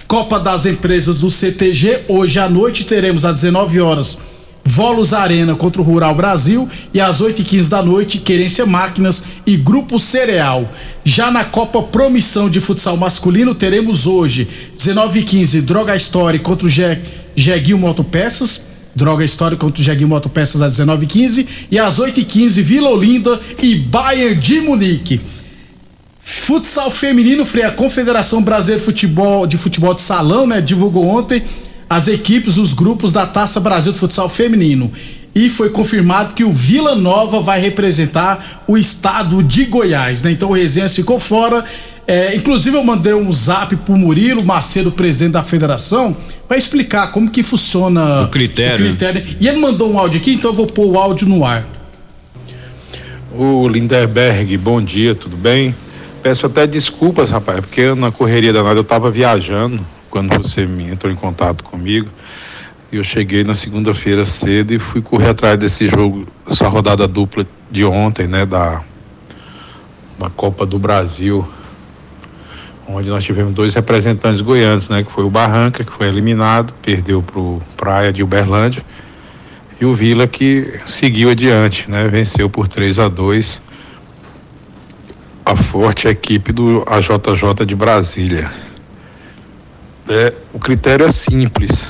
Copa 0.08 0.40
das 0.40 0.64
Empresas 0.64 1.18
do 1.18 1.30
CTG, 1.30 2.00
hoje 2.08 2.38
à 2.38 2.48
noite 2.48 2.84
teremos 2.84 3.24
às 3.24 3.42
19 3.42 3.80
horas 3.80 4.31
Volos 4.64 5.12
Arena 5.12 5.54
contra 5.54 5.82
o 5.82 5.84
Rural 5.84 6.14
Brasil 6.14 6.68
e 6.94 7.00
às 7.00 7.20
8h15 7.20 7.68
da 7.68 7.82
noite, 7.82 8.18
Querência 8.18 8.64
Máquinas 8.64 9.22
e 9.46 9.56
Grupo 9.56 9.98
Cereal. 9.98 10.68
Já 11.04 11.30
na 11.30 11.44
Copa 11.44 11.82
Promissão 11.82 12.48
de 12.48 12.60
Futsal 12.60 12.96
Masculino, 12.96 13.54
teremos 13.54 14.06
hoje, 14.06 14.48
19h15, 14.78 15.60
Droga 15.62 15.96
Story 15.96 16.38
contra 16.38 16.66
o 16.66 16.70
Jeguil 17.34 17.78
Motopeças. 17.78 18.72
Droga 18.94 19.24
História 19.24 19.56
contra 19.56 19.80
o 19.80 19.84
Jeguinho 19.84 20.08
Motopeças 20.08 20.60
às 20.60 20.72
19h15 20.72 21.46
e 21.70 21.78
às 21.78 21.98
8h15 21.98 22.62
Vila 22.62 22.90
Olinda 22.90 23.40
e 23.62 23.74
Bayern 23.76 24.38
de 24.38 24.60
Munique. 24.60 25.20
Futsal 26.20 26.90
feminino, 26.90 27.44
Freia, 27.44 27.68
a 27.68 27.72
Confederação 27.72 28.42
Brasileira 28.42 28.80
de 28.80 28.84
Futebol, 28.84 29.46
de 29.46 29.56
Futebol 29.56 29.94
de 29.94 30.02
Salão, 30.02 30.46
né, 30.46 30.60
divulgou 30.60 31.06
ontem 31.06 31.42
as 31.92 32.08
equipes, 32.08 32.56
os 32.56 32.72
grupos 32.72 33.12
da 33.12 33.26
Taça 33.26 33.60
Brasil 33.60 33.92
de 33.92 33.98
Futsal 33.98 34.28
Feminino. 34.28 34.90
E 35.34 35.48
foi 35.48 35.70
confirmado 35.70 36.34
que 36.34 36.44
o 36.44 36.50
Vila 36.50 36.94
Nova 36.94 37.40
vai 37.40 37.60
representar 37.60 38.62
o 38.66 38.76
estado 38.76 39.42
de 39.42 39.66
Goiás, 39.66 40.22
né? 40.22 40.30
Então 40.30 40.50
o 40.50 40.52
Resenha 40.52 40.88
ficou 40.88 41.20
fora. 41.20 41.64
É, 42.06 42.34
inclusive 42.34 42.76
eu 42.76 42.84
mandei 42.84 43.14
um 43.14 43.30
zap 43.32 43.74
pro 43.76 43.96
Murilo 43.96 44.44
Macedo, 44.44 44.90
presidente 44.90 45.32
da 45.32 45.42
federação, 45.42 46.16
para 46.48 46.56
explicar 46.56 47.12
como 47.12 47.30
que 47.30 47.42
funciona 47.42 48.22
o 48.22 48.28
critério. 48.28 48.86
o 48.86 48.88
critério. 48.88 49.22
E 49.38 49.46
ele 49.46 49.60
mandou 49.60 49.92
um 49.92 49.98
áudio 49.98 50.20
aqui, 50.20 50.32
então 50.32 50.50
eu 50.50 50.54
vou 50.54 50.66
pôr 50.66 50.86
o 50.86 50.98
áudio 50.98 51.28
no 51.28 51.44
ar. 51.44 51.64
O 53.34 53.68
Linderberg, 53.68 54.56
bom 54.58 54.82
dia, 54.82 55.14
tudo 55.14 55.36
bem? 55.36 55.74
Peço 56.22 56.46
até 56.46 56.66
desculpas, 56.66 57.30
rapaz, 57.30 57.60
porque 57.60 57.94
na 57.94 58.10
correria 58.10 58.52
danada 58.52 58.78
eu 58.78 58.84
tava 58.84 59.10
viajando, 59.10 59.84
quando 60.12 60.36
você 60.36 60.62
entrou 60.64 61.10
em 61.10 61.16
contato 61.16 61.64
comigo. 61.64 62.06
Eu 62.92 63.02
cheguei 63.02 63.42
na 63.42 63.54
segunda-feira 63.54 64.26
cedo 64.26 64.74
e 64.74 64.78
fui 64.78 65.00
correr 65.00 65.30
atrás 65.30 65.58
desse 65.58 65.88
jogo, 65.88 66.28
essa 66.46 66.68
rodada 66.68 67.08
dupla 67.08 67.46
de 67.70 67.82
ontem, 67.82 68.26
né, 68.26 68.44
da, 68.44 68.82
da 70.18 70.28
Copa 70.28 70.66
do 70.66 70.78
Brasil, 70.78 71.48
onde 72.86 73.08
nós 73.08 73.24
tivemos 73.24 73.54
dois 73.54 73.74
representantes 73.74 74.42
goianos, 74.42 74.90
né, 74.90 75.02
que 75.02 75.10
foi 75.10 75.24
o 75.24 75.30
Barranca, 75.30 75.82
que 75.82 75.90
foi 75.90 76.08
eliminado, 76.08 76.74
perdeu 76.82 77.22
para 77.22 77.40
o 77.40 77.62
Praia 77.74 78.12
de 78.12 78.22
Uberlândia, 78.22 78.84
e 79.80 79.86
o 79.86 79.94
Vila 79.94 80.26
que 80.26 80.78
seguiu 80.84 81.30
adiante, 81.30 81.90
né, 81.90 82.06
venceu 82.06 82.50
por 82.50 82.68
3 82.68 82.98
a 82.98 83.08
2 83.08 83.62
a 85.46 85.56
forte 85.56 86.06
equipe 86.06 86.52
do 86.52 86.84
AJJ 86.86 87.64
de 87.66 87.74
Brasília. 87.74 88.71
É, 90.08 90.34
o 90.52 90.58
critério 90.58 91.06
é 91.06 91.12
simples. 91.12 91.88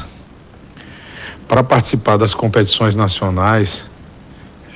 Para 1.48 1.62
participar 1.62 2.16
das 2.16 2.34
competições 2.34 2.96
nacionais, 2.96 3.86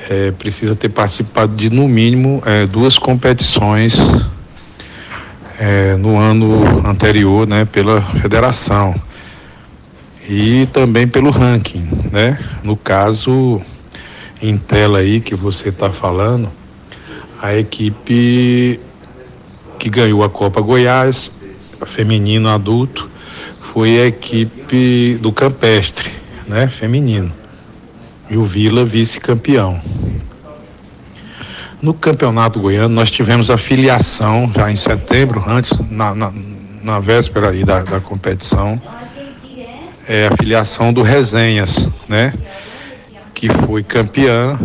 é, 0.08 0.30
precisa 0.30 0.74
ter 0.74 0.88
participado 0.88 1.54
de 1.54 1.70
no 1.70 1.88
mínimo 1.88 2.42
é, 2.44 2.66
duas 2.66 2.98
competições 2.98 3.98
é, 5.58 5.96
no 5.96 6.18
ano 6.18 6.86
anterior, 6.86 7.46
né, 7.46 7.64
pela 7.64 8.02
federação 8.02 8.94
e 10.28 10.66
também 10.72 11.06
pelo 11.06 11.30
ranking, 11.30 11.88
né? 12.10 12.38
No 12.64 12.76
caso 12.76 13.60
em 14.42 14.56
tela 14.56 14.98
aí 14.98 15.20
que 15.20 15.34
você 15.34 15.68
está 15.68 15.90
falando, 15.90 16.50
a 17.40 17.54
equipe 17.54 18.80
que 19.78 19.88
ganhou 19.88 20.24
a 20.24 20.28
Copa 20.28 20.60
Goiás, 20.60 21.32
feminino 21.86 22.48
adulto, 22.48 23.08
foi 23.76 24.00
a 24.00 24.06
equipe 24.06 25.18
do 25.20 25.30
Campestre, 25.30 26.10
né, 26.48 26.66
feminino. 26.66 27.30
E 28.30 28.34
o 28.38 28.42
Vila 28.42 28.86
vice-campeão. 28.86 29.78
No 31.82 31.92
Campeonato 31.92 32.58
Goiano 32.58 32.94
nós 32.94 33.10
tivemos 33.10 33.50
a 33.50 33.58
filiação 33.58 34.50
já 34.50 34.72
em 34.72 34.76
setembro, 34.76 35.44
antes, 35.46 35.78
na, 35.90 36.14
na, 36.14 36.32
na 36.82 37.00
véspera 37.00 37.50
aí 37.50 37.64
da, 37.64 37.82
da 37.82 38.00
competição, 38.00 38.80
é 40.08 40.28
a 40.28 40.36
filiação 40.38 40.90
do 40.90 41.02
Resenhas, 41.02 41.86
né? 42.08 42.32
Que 43.34 43.50
foi 43.66 43.82
campeã 43.82 44.58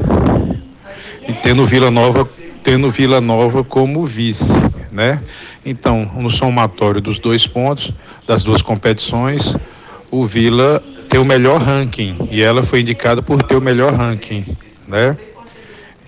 e 1.27 1.33
tendo 1.33 1.65
Vila 1.65 1.91
Nova, 1.91 2.25
tendo 2.63 2.89
Vila 2.89 3.19
Nova 3.19 3.61
como 3.61 4.05
vice, 4.05 4.53
né? 4.89 5.21
Então, 5.65 6.09
no 6.15 6.29
somatório 6.29 6.99
dos 6.99 7.19
dois 7.19 7.45
pontos, 7.45 7.93
das 8.25 8.43
duas 8.43 8.61
competições, 8.61 9.55
o 10.09 10.25
Vila 10.25 10.81
tem 11.09 11.19
o 11.19 11.25
melhor 11.25 11.61
ranking 11.61 12.15
e 12.31 12.41
ela 12.41 12.63
foi 12.63 12.81
indicada 12.81 13.21
por 13.21 13.43
ter 13.43 13.55
o 13.55 13.61
melhor 13.61 13.93
ranking, 13.93 14.45
né? 14.87 15.15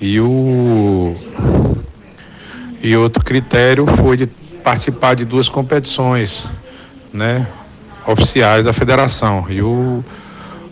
E 0.01 0.19
o 0.19 1.15
e 2.81 2.97
outro 2.97 3.23
critério 3.23 3.85
foi 3.85 4.17
de 4.17 4.27
participar 4.63 5.13
de 5.13 5.23
duas 5.23 5.47
competições, 5.47 6.49
né? 7.13 7.47
Oficiais 8.05 8.65
da 8.65 8.73
federação. 8.73 9.45
E 9.49 9.61
o, 9.61 10.03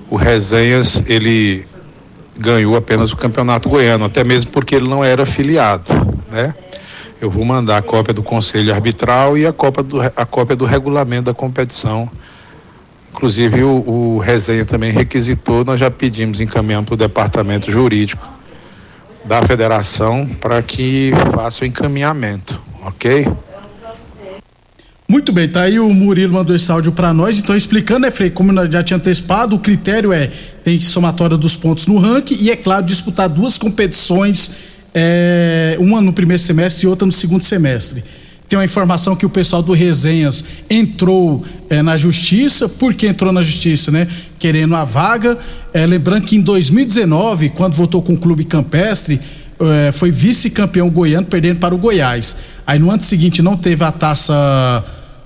o 0.09 0.17
Resenhas, 0.17 1.03
ele 1.07 1.65
ganhou 2.37 2.75
apenas 2.75 3.13
o 3.13 3.17
campeonato 3.17 3.69
goiano, 3.69 4.05
até 4.05 4.23
mesmo 4.23 4.51
porque 4.51 4.75
ele 4.75 4.89
não 4.89 5.03
era 5.03 5.23
afiliado, 5.23 5.89
né? 6.29 6.53
Eu 7.21 7.29
vou 7.29 7.45
mandar 7.45 7.77
a 7.77 7.81
cópia 7.83 8.15
do 8.15 8.23
conselho 8.23 8.73
arbitral 8.73 9.37
e 9.37 9.45
a 9.45 9.53
cópia 9.53 9.83
do, 9.83 10.01
a 10.01 10.25
cópia 10.25 10.55
do 10.55 10.65
regulamento 10.65 11.25
da 11.25 11.33
competição. 11.35 12.09
Inclusive 13.13 13.63
o, 13.63 14.15
o 14.15 14.17
resenha 14.17 14.65
também 14.65 14.91
requisitou, 14.91 15.63
nós 15.63 15.79
já 15.79 15.91
pedimos, 15.91 16.41
encaminhamos 16.41 16.87
para 16.87 16.95
o 16.95 16.97
departamento 16.97 17.71
jurídico 17.71 18.27
da 19.23 19.43
federação 19.43 20.27
para 20.39 20.63
que 20.63 21.11
faça 21.31 21.63
o 21.63 21.67
encaminhamento, 21.67 22.59
ok? 22.83 23.27
Muito 25.07 25.31
bem, 25.33 25.47
tá 25.47 25.63
aí 25.63 25.77
o 25.77 25.93
Murilo 25.93 26.33
mandou 26.33 26.55
esse 26.55 26.71
áudio 26.71 26.93
para 26.93 27.13
nós, 27.13 27.37
então 27.37 27.55
explicando, 27.55 27.99
né, 27.99 28.11
Frei, 28.11 28.29
como 28.31 28.51
nós 28.51 28.69
já 28.69 28.81
tinha 28.81 28.97
antecipado, 28.97 29.55
o 29.57 29.59
critério 29.59 30.11
é 30.11 30.27
tem 30.63 30.79
somatória 30.79 31.35
dos 31.37 31.55
pontos 31.55 31.85
no 31.85 31.99
ranking 31.99 32.37
e, 32.39 32.49
é 32.49 32.55
claro, 32.55 32.85
disputar 32.85 33.27
duas 33.27 33.57
competições 33.57 34.70
é, 34.93 35.75
uma 35.79 36.01
no 36.01 36.13
primeiro 36.13 36.41
semestre 36.41 36.85
e 36.85 36.89
outra 36.89 37.05
no 37.05 37.11
segundo 37.11 37.43
semestre. 37.43 38.03
Tem 38.51 38.59
uma 38.59 38.65
informação 38.65 39.15
que 39.15 39.25
o 39.25 39.29
pessoal 39.29 39.63
do 39.63 39.71
Resenhas 39.71 40.43
entrou 40.69 41.45
é, 41.69 41.81
na 41.81 41.95
justiça, 41.95 42.67
por 42.67 42.93
que 42.93 43.07
entrou 43.07 43.31
na 43.31 43.41
justiça, 43.41 43.91
né? 43.91 44.05
Querendo 44.37 44.75
a 44.75 44.83
vaga. 44.83 45.37
É, 45.73 45.85
lembrando 45.85 46.27
que 46.27 46.35
em 46.35 46.41
2019, 46.41 47.51
quando 47.51 47.73
votou 47.73 48.01
com 48.01 48.11
o 48.11 48.17
Clube 48.17 48.43
Campestre, 48.43 49.21
é, 49.57 49.93
foi 49.93 50.11
vice-campeão 50.11 50.89
goiano, 50.89 51.27
perdendo 51.27 51.59
para 51.59 51.73
o 51.73 51.77
Goiás. 51.77 52.35
Aí 52.67 52.77
no 52.77 52.91
ano 52.91 53.01
seguinte 53.01 53.41
não 53.41 53.55
teve 53.55 53.85
a 53.85 53.91
taça 53.91 54.83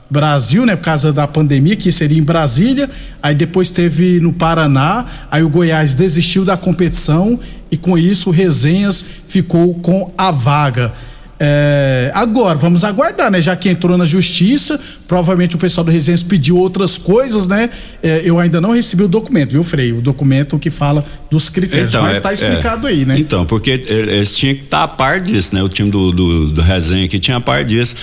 Brasil, 0.09 0.65
né, 0.65 0.75
por 0.75 0.83
causa 0.83 1.11
da 1.11 1.27
pandemia, 1.27 1.75
que 1.75 1.91
seria 1.91 2.19
em 2.19 2.23
Brasília. 2.23 2.89
Aí 3.23 3.33
depois 3.33 3.71
teve 3.71 4.19
no 4.19 4.33
Paraná. 4.33 5.05
Aí 5.31 5.41
o 5.41 5.49
Goiás 5.49 5.95
desistiu 5.95 6.45
da 6.45 6.55
competição 6.55 7.39
e 7.75 7.77
com 7.77 7.97
isso 7.97 8.29
o 8.29 8.31
Resenhas 8.31 9.03
ficou 9.27 9.73
com 9.75 10.11
a 10.17 10.31
vaga. 10.31 10.93
É, 11.37 12.09
agora, 12.13 12.57
vamos 12.57 12.85
aguardar, 12.85 13.29
né? 13.29 13.41
Já 13.41 13.53
que 13.57 13.67
entrou 13.67 13.97
na 13.97 14.05
justiça, 14.05 14.79
provavelmente 15.05 15.57
o 15.57 15.59
pessoal 15.59 15.83
do 15.83 15.91
Resenhas 15.91 16.23
pediu 16.23 16.55
outras 16.55 16.97
coisas, 16.97 17.45
né? 17.45 17.69
É, 18.01 18.21
eu 18.23 18.39
ainda 18.39 18.61
não 18.61 18.71
recebi 18.71 19.03
o 19.03 19.09
documento, 19.09 19.51
viu, 19.51 19.63
Frei? 19.63 19.91
O 19.91 19.99
documento 19.99 20.57
que 20.57 20.71
fala 20.71 21.03
dos 21.29 21.49
critérios, 21.49 21.89
então, 21.89 22.03
mas 22.03 22.15
está 22.17 22.31
é, 22.31 22.35
explicado 22.35 22.87
é, 22.87 22.91
aí, 22.91 23.05
né? 23.05 23.19
Então, 23.19 23.45
porque 23.45 23.83
eles 23.89 24.37
tinham 24.37 24.55
que 24.55 24.63
estar 24.63 24.77
tá 24.77 24.83
a 24.85 24.87
par 24.87 25.19
disso, 25.19 25.53
né? 25.53 25.61
O 25.61 25.67
time 25.67 25.91
do, 25.91 26.13
do, 26.13 26.47
do 26.51 26.61
Resenha 26.61 27.09
que 27.09 27.19
tinha 27.19 27.35
a 27.35 27.41
par 27.41 27.65
disso. 27.65 27.97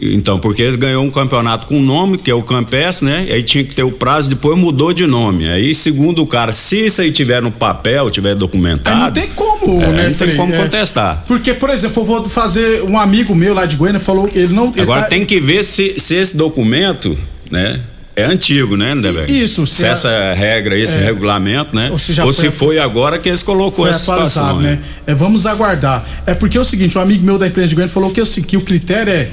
Então, 0.00 0.38
porque 0.38 0.62
ele 0.62 0.76
ganhou 0.76 1.02
um 1.02 1.10
campeonato 1.10 1.66
com 1.66 1.80
nome, 1.80 2.18
que 2.18 2.30
é 2.30 2.34
o 2.34 2.42
Campestre, 2.42 3.06
né? 3.06 3.26
Aí 3.30 3.42
tinha 3.42 3.64
que 3.64 3.74
ter 3.74 3.82
o 3.82 3.90
prazo, 3.90 4.28
depois 4.28 4.58
mudou 4.58 4.92
de 4.92 5.06
nome. 5.06 5.48
Aí, 5.48 5.74
segundo 5.74 6.22
o 6.22 6.26
cara, 6.26 6.52
se 6.52 6.86
isso 6.86 7.00
aí 7.00 7.10
tiver 7.10 7.40
no 7.40 7.50
papel, 7.50 8.10
tiver 8.10 8.34
documentado. 8.34 8.96
Aí 8.96 9.04
não 9.04 9.12
tem 9.12 9.28
como, 9.28 9.82
é, 9.82 9.86
né, 9.86 10.08
Não 10.08 10.14
tem 10.14 10.36
como 10.36 10.54
é. 10.54 10.58
contestar. 10.58 11.24
Porque, 11.26 11.54
por 11.54 11.70
exemplo, 11.70 12.02
eu 12.02 12.06
vou 12.06 12.24
fazer. 12.28 12.82
Um 12.82 12.98
amigo 12.98 13.34
meu 13.34 13.54
lá 13.54 13.64
de 13.64 13.76
Goiânia 13.76 14.00
falou 14.00 14.28
ele 14.34 14.52
não. 14.52 14.68
Ele 14.68 14.82
Agora 14.82 15.02
tá... 15.02 15.08
tem 15.08 15.24
que 15.24 15.40
ver 15.40 15.64
se, 15.64 15.98
se 15.98 16.14
esse 16.14 16.36
documento, 16.36 17.16
né? 17.50 17.80
É 18.14 18.24
antigo, 18.24 18.78
né, 18.78 18.92
André? 18.92 19.26
Isso, 19.28 19.66
se, 19.66 19.76
se 19.76 19.86
essa 19.86 20.08
a, 20.08 20.34
regra, 20.34 20.78
esse 20.78 20.96
é, 20.96 21.00
regulamento, 21.00 21.76
né? 21.76 21.90
Ou 21.90 21.98
se, 21.98 22.18
ou 22.18 22.32
se 22.32 22.50
foi, 22.50 22.78
agora 22.78 23.18
que 23.18 23.28
eles 23.28 23.42
colocou 23.42 23.86
essa 23.86 23.98
situação. 23.98 24.58
Né? 24.58 24.78
É, 25.06 25.14
vamos 25.14 25.44
aguardar. 25.44 26.02
É 26.24 26.32
porque 26.32 26.56
é 26.56 26.60
o 26.60 26.64
seguinte, 26.64 26.96
um 26.96 27.00
amigo 27.02 27.22
meu 27.22 27.36
da 27.38 27.46
empresa 27.46 27.68
de 27.68 27.74
Goiânia 27.74 27.92
falou 27.92 28.10
que, 28.10 28.20
assim, 28.20 28.42
que 28.42 28.56
o 28.56 28.62
critério 28.62 29.12
é 29.12 29.28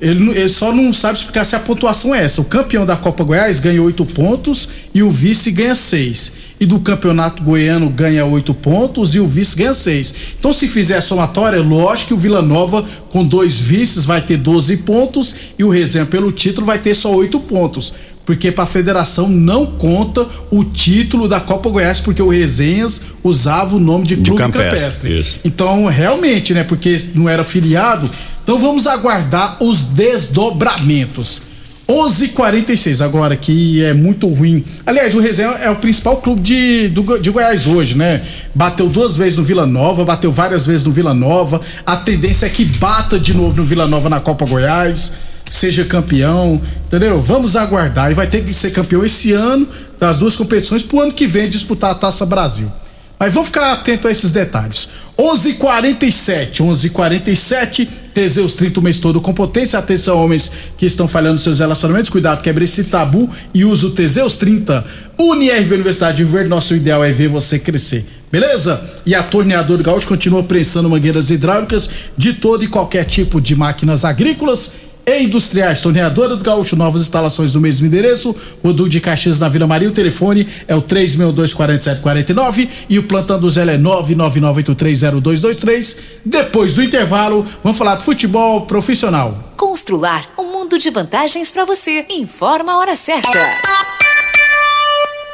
ele, 0.00 0.30
ele, 0.30 0.48
só 0.48 0.72
não 0.72 0.92
sabe 0.92 1.18
explicar 1.18 1.44
se 1.44 1.56
a 1.56 1.60
pontuação 1.60 2.14
é 2.14 2.24
essa. 2.24 2.40
O 2.42 2.44
campeão 2.44 2.84
da 2.84 2.96
Copa 2.96 3.24
Goiás 3.24 3.60
ganha 3.60 3.82
oito 3.82 4.04
pontos 4.04 4.68
e 4.94 5.02
o 5.02 5.10
vice 5.10 5.50
ganha 5.50 5.74
seis. 5.74 6.32
E 6.60 6.66
do 6.66 6.80
campeonato 6.80 7.42
goiano 7.42 7.88
ganha 7.88 8.24
oito 8.24 8.52
pontos 8.54 9.14
e 9.14 9.20
o 9.20 9.26
vice 9.26 9.56
ganha 9.56 9.72
seis. 9.72 10.14
Então, 10.38 10.52
se 10.52 10.68
fizer 10.68 10.96
a 10.96 11.00
somatória, 11.02 11.60
lógico 11.60 12.08
que 12.08 12.14
o 12.14 12.18
Vila 12.18 12.42
Nova, 12.42 12.84
com 13.10 13.24
dois 13.24 13.60
vices, 13.60 14.04
vai 14.04 14.20
ter 14.20 14.36
12 14.38 14.78
pontos 14.78 15.34
e 15.58 15.64
o 15.64 15.70
Resenha 15.70 16.06
pelo 16.06 16.32
título 16.32 16.66
vai 16.66 16.78
ter 16.78 16.94
só 16.94 17.14
oito 17.14 17.40
pontos. 17.40 17.94
Porque 18.26 18.50
para 18.50 18.64
a 18.64 18.66
federação 18.66 19.28
não 19.28 19.64
conta 19.64 20.26
o 20.50 20.64
título 20.64 21.28
da 21.28 21.38
Copa 21.38 21.70
Goiás, 21.70 22.00
porque 22.00 22.20
o 22.20 22.28
Resenhas 22.28 23.00
usava 23.22 23.76
o 23.76 23.78
nome 23.78 24.04
de 24.04 24.16
Clube 24.16 24.36
Campestre, 24.36 24.80
Campestre. 24.80 25.18
isso. 25.18 25.40
Então, 25.44 25.86
realmente, 25.86 26.52
né, 26.52 26.64
porque 26.64 27.00
não 27.14 27.28
era 27.28 27.44
filiado, 27.44 28.10
então 28.42 28.58
vamos 28.58 28.88
aguardar 28.88 29.56
os 29.62 29.84
desdobramentos. 29.86 31.40
11:46 31.88 33.00
agora 33.00 33.36
que 33.36 33.84
é 33.84 33.94
muito 33.94 34.26
ruim. 34.26 34.64
Aliás, 34.84 35.14
o 35.14 35.20
Resenha 35.20 35.50
é 35.50 35.70
o 35.70 35.76
principal 35.76 36.16
clube 36.16 36.42
de, 36.42 36.88
do 36.88 37.18
de 37.18 37.30
Goiás 37.30 37.66
hoje, 37.66 37.96
né? 37.96 38.22
Bateu 38.52 38.88
duas 38.88 39.14
vezes 39.14 39.38
no 39.38 39.44
Vila 39.44 39.64
Nova, 39.66 40.04
bateu 40.04 40.32
várias 40.32 40.66
vezes 40.66 40.84
no 40.84 40.90
Vila 40.90 41.14
Nova. 41.14 41.60
A 41.84 41.96
tendência 41.96 42.46
é 42.46 42.48
que 42.48 42.64
bata 42.64 43.20
de 43.20 43.32
novo 43.32 43.56
no 43.56 43.64
Vila 43.64 43.86
Nova 43.86 44.08
na 44.08 44.18
Copa 44.18 44.44
Goiás, 44.44 45.12
seja 45.50 45.84
campeão, 45.84 46.60
entendeu? 46.86 47.20
Vamos 47.20 47.56
aguardar 47.56 48.10
e 48.10 48.14
vai 48.14 48.26
ter 48.26 48.44
que 48.44 48.52
ser 48.52 48.70
campeão 48.70 49.04
esse 49.04 49.32
ano 49.32 49.66
das 49.98 50.18
duas 50.18 50.36
competições 50.36 50.82
pro 50.82 51.00
ano 51.00 51.12
que 51.12 51.26
vem 51.26 51.48
disputar 51.48 51.92
a 51.92 51.94
Taça 51.94 52.26
Brasil. 52.26 52.70
Mas 53.18 53.32
vamos 53.32 53.48
ficar 53.48 53.72
atento 53.72 54.06
a 54.06 54.10
esses 54.10 54.30
detalhes. 54.30 54.88
11:47, 55.18 56.62
11:47. 56.62 57.88
Teseus 58.12 58.54
30 58.54 58.80
o 58.80 58.82
mês 58.82 58.98
todo 58.98 59.20
com 59.20 59.32
potência. 59.32 59.78
Atenção, 59.78 60.22
homens 60.22 60.50
que 60.78 60.86
estão 60.86 61.06
falhando 61.06 61.38
seus 61.38 61.58
relacionamentos. 61.58 62.10
Cuidado, 62.10 62.42
quebre 62.42 62.64
esse 62.64 62.84
tabu 62.84 63.28
e 63.52 63.64
use 63.64 63.86
o 63.86 63.90
Teseus 63.90 64.36
30. 64.36 64.84
UniRV 65.18 65.74
Universidade 65.74 66.18
de 66.18 66.24
Verde, 66.24 66.48
nosso 66.48 66.74
ideal 66.74 67.04
é 67.04 67.12
ver 67.12 67.28
você 67.28 67.58
crescer. 67.58 68.04
Beleza? 68.30 68.80
E 69.04 69.14
a 69.14 69.22
Torneador 69.22 69.82
Gaúcho 69.82 70.08
continua 70.08 70.42
prensando 70.42 70.88
mangueiras 70.90 71.30
hidráulicas 71.30 71.88
de 72.16 72.34
todo 72.34 72.64
e 72.64 72.68
qualquer 72.68 73.04
tipo 73.04 73.40
de 73.40 73.54
máquinas 73.54 74.04
agrícolas 74.04 74.72
e 75.06 75.22
industriais. 75.22 75.80
Torneadora 75.80 76.36
do 76.36 76.44
Gaúcho, 76.44 76.76
novas 76.76 77.00
instalações 77.02 77.54
no 77.54 77.60
mesmo 77.60 77.86
endereço. 77.86 78.34
Rodul 78.62 78.88
de 78.88 79.00
Caxias 79.00 79.38
na 79.38 79.48
Vila 79.48 79.66
Maria. 79.66 79.88
O 79.88 79.92
telefone 79.92 80.46
é 80.66 80.74
o 80.74 80.82
3624749 80.82 82.68
e 82.88 82.98
o 82.98 83.04
plantão 83.04 83.38
do 83.38 83.48
Zé 83.48 83.62
é 83.62 83.78
999830223. 83.78 85.98
Depois 86.24 86.74
do 86.74 86.82
intervalo, 86.82 87.46
vamos 87.62 87.78
falar 87.78 87.94
de 87.96 88.04
futebol 88.04 88.62
profissional. 88.62 89.54
Constrular 89.56 90.28
um 90.36 90.50
mundo 90.52 90.78
de 90.78 90.90
vantagens 90.90 91.50
para 91.50 91.64
você. 91.64 92.04
Informa 92.10 92.72
a 92.72 92.78
hora 92.78 92.96
certa. 92.96 93.38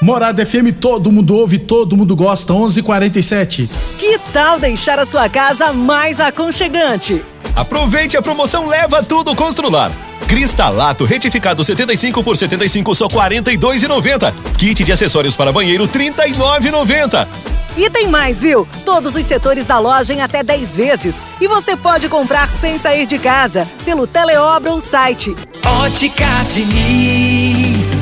Morada 0.03 0.45
FM, 0.45 0.75
todo 0.81 1.13
mundo 1.13 1.37
ouve, 1.37 1.61
todo 1.61 1.97
mundo 1.97 2.17
gosta. 2.17 2.53
11:47. 2.53 3.71
Que 3.97 4.19
tal 4.33 4.59
deixar 4.59 4.99
a 4.99 5.07
sua 5.07 5.29
casa 5.29 5.73
mais 5.73 6.19
aconchegante? 6.19 7.23
Aproveite 7.55 8.17
a 8.17 8.23
promoção 8.23 8.67
Leva 8.67 9.03
Tudo 9.03 9.35
Constrular. 9.35 9.93
Cristalato 10.27 11.05
retificado 11.05 11.63
75 11.63 12.23
por 12.23 12.37
75 12.37 12.95
só 12.95 13.07
42,90. 13.09 14.33
Kit 14.57 14.83
de 14.83 14.93
acessórios 14.93 15.37
para 15.37 15.53
banheiro 15.53 15.87
39,90. 15.87 17.29
E 17.77 17.89
tem 17.89 18.07
mais, 18.07 18.43
viu? 18.43 18.67
Todos 18.85 19.17
os 19.17 19.25
setores 19.25 19.65
da 19.65 19.79
loja 19.79 20.13
em 20.13 20.21
até 20.21 20.43
10 20.43 20.77
vezes. 20.77 21.27
E 21.41 21.47
você 21.47 21.77
pode 21.77 22.09
comprar 22.09 22.51
sem 22.51 22.79
sair 22.79 23.07
de 23.07 23.19
casa, 23.19 23.67
pelo 23.85 24.07
Teleobra 24.07 24.73
ou 24.73 24.81
site. 24.81 25.35
Óticas 25.65 26.55
Diniz. 26.55 28.02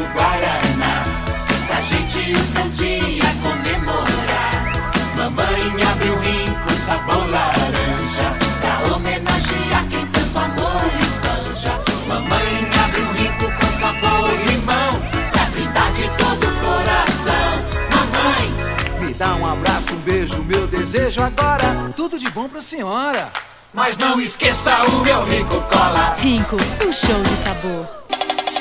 rico 7.11 7.19
sabor 7.19 7.29
laranja 7.29 8.35
Pra 8.59 8.93
homenagear 8.93 9.87
quem 9.89 10.05
tanto 10.07 10.39
amor 10.39 10.81
espanja 11.01 11.79
Mamãe 12.07 12.69
abriu 12.83 13.11
rico 13.13 13.51
com 13.59 13.71
sabor 13.73 14.29
limão 14.47 14.91
Pra 15.31 15.45
brindar 15.45 15.91
de 15.93 16.09
todo 16.17 16.47
o 16.47 16.59
coração 16.59 17.33
Mamãe 17.91 19.05
Me 19.07 19.13
dá 19.13 19.35
um 19.35 19.45
abraço, 19.45 19.93
um 19.93 19.97
beijo, 19.97 20.43
meu 20.43 20.67
desejo 20.67 21.21
agora. 21.21 21.91
Tudo 21.95 22.17
de 22.17 22.29
bom 22.29 22.47
pra 22.47 22.61
senhora. 22.61 23.31
Mas 23.73 23.97
não 23.97 24.19
esqueça 24.19 24.81
o 24.83 24.99
meu 25.01 25.23
rico 25.23 25.61
cola 25.61 26.15
Rinco, 26.17 26.57
um 26.85 26.91
show 26.91 27.21
de 27.23 27.37
sabor. 27.37 28.00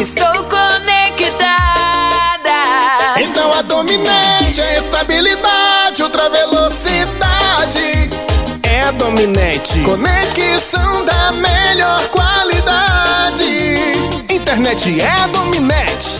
Estou 0.00 0.32
conectada. 0.44 1.44
Então 3.20 3.52
a 3.52 3.60
dominante 3.60 4.58
é 4.58 4.78
estabilidade, 4.78 6.02
ultra 6.02 6.30
velocidade. 6.30 8.08
É 8.62 8.90
dominante. 8.92 9.78
Conexão 9.80 11.04
da 11.04 11.32
melhor 11.32 12.02
qualidade. 12.08 13.44
Internet 14.30 15.02
é 15.02 15.28
dominante. 15.28 16.19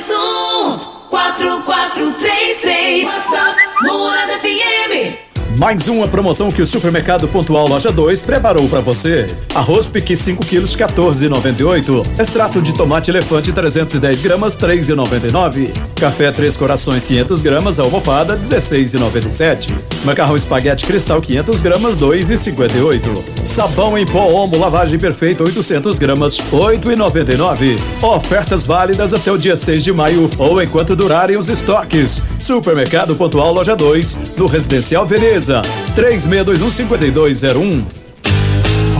3621 0.00 0.78
4433 1.10 3.04
WhatsApp 3.04 3.54
Morada 3.82 4.36
FM 4.42 5.33
Mais 5.56 5.86
uma 5.86 6.08
promoção 6.08 6.50
que 6.50 6.60
o 6.60 6.66
Supermercado 6.66 7.28
Pontual 7.28 7.68
Loja 7.68 7.92
2 7.92 8.22
preparou 8.22 8.68
para 8.68 8.80
você. 8.80 9.24
Arroz 9.54 9.86
pique 9.86 10.16
5 10.16 10.44
quilos 10.44 10.74
14,98. 10.74 12.04
Extrato 12.18 12.60
de 12.60 12.74
tomate 12.74 13.12
elefante 13.12 13.52
310 13.52 14.20
gramas 14.20 14.56
3,99. 14.56 15.68
Café 15.94 16.32
Três 16.32 16.56
Corações 16.56 17.04
500 17.04 17.40
gramas 17.40 17.78
almofada 17.78 18.36
16,97. 18.36 19.72
Macarrão 20.04 20.34
espaguete 20.34 20.86
cristal 20.86 21.22
500 21.22 21.60
gramas 21.60 21.96
2,58. 21.98 23.44
Sabão 23.44 23.96
em 23.96 24.04
pó 24.04 24.28
Omo 24.28 24.58
lavagem 24.58 24.98
perfeita 24.98 25.44
800 25.44 26.00
gramas 26.00 26.36
8,99. 26.50 27.78
Ofertas 28.02 28.66
válidas 28.66 29.14
até 29.14 29.30
o 29.30 29.38
dia 29.38 29.56
6 29.56 29.84
de 29.84 29.92
maio 29.92 30.28
ou 30.36 30.60
enquanto 30.60 30.96
durarem 30.96 31.36
os 31.36 31.48
estoques. 31.48 32.20
Supermercado 32.40 33.14
Pontual 33.14 33.54
Loja 33.54 33.76
2 33.76 34.36
no 34.36 34.46
Residencial 34.46 35.06
Veneza. 35.06 35.43
3621-5201. 35.96 37.84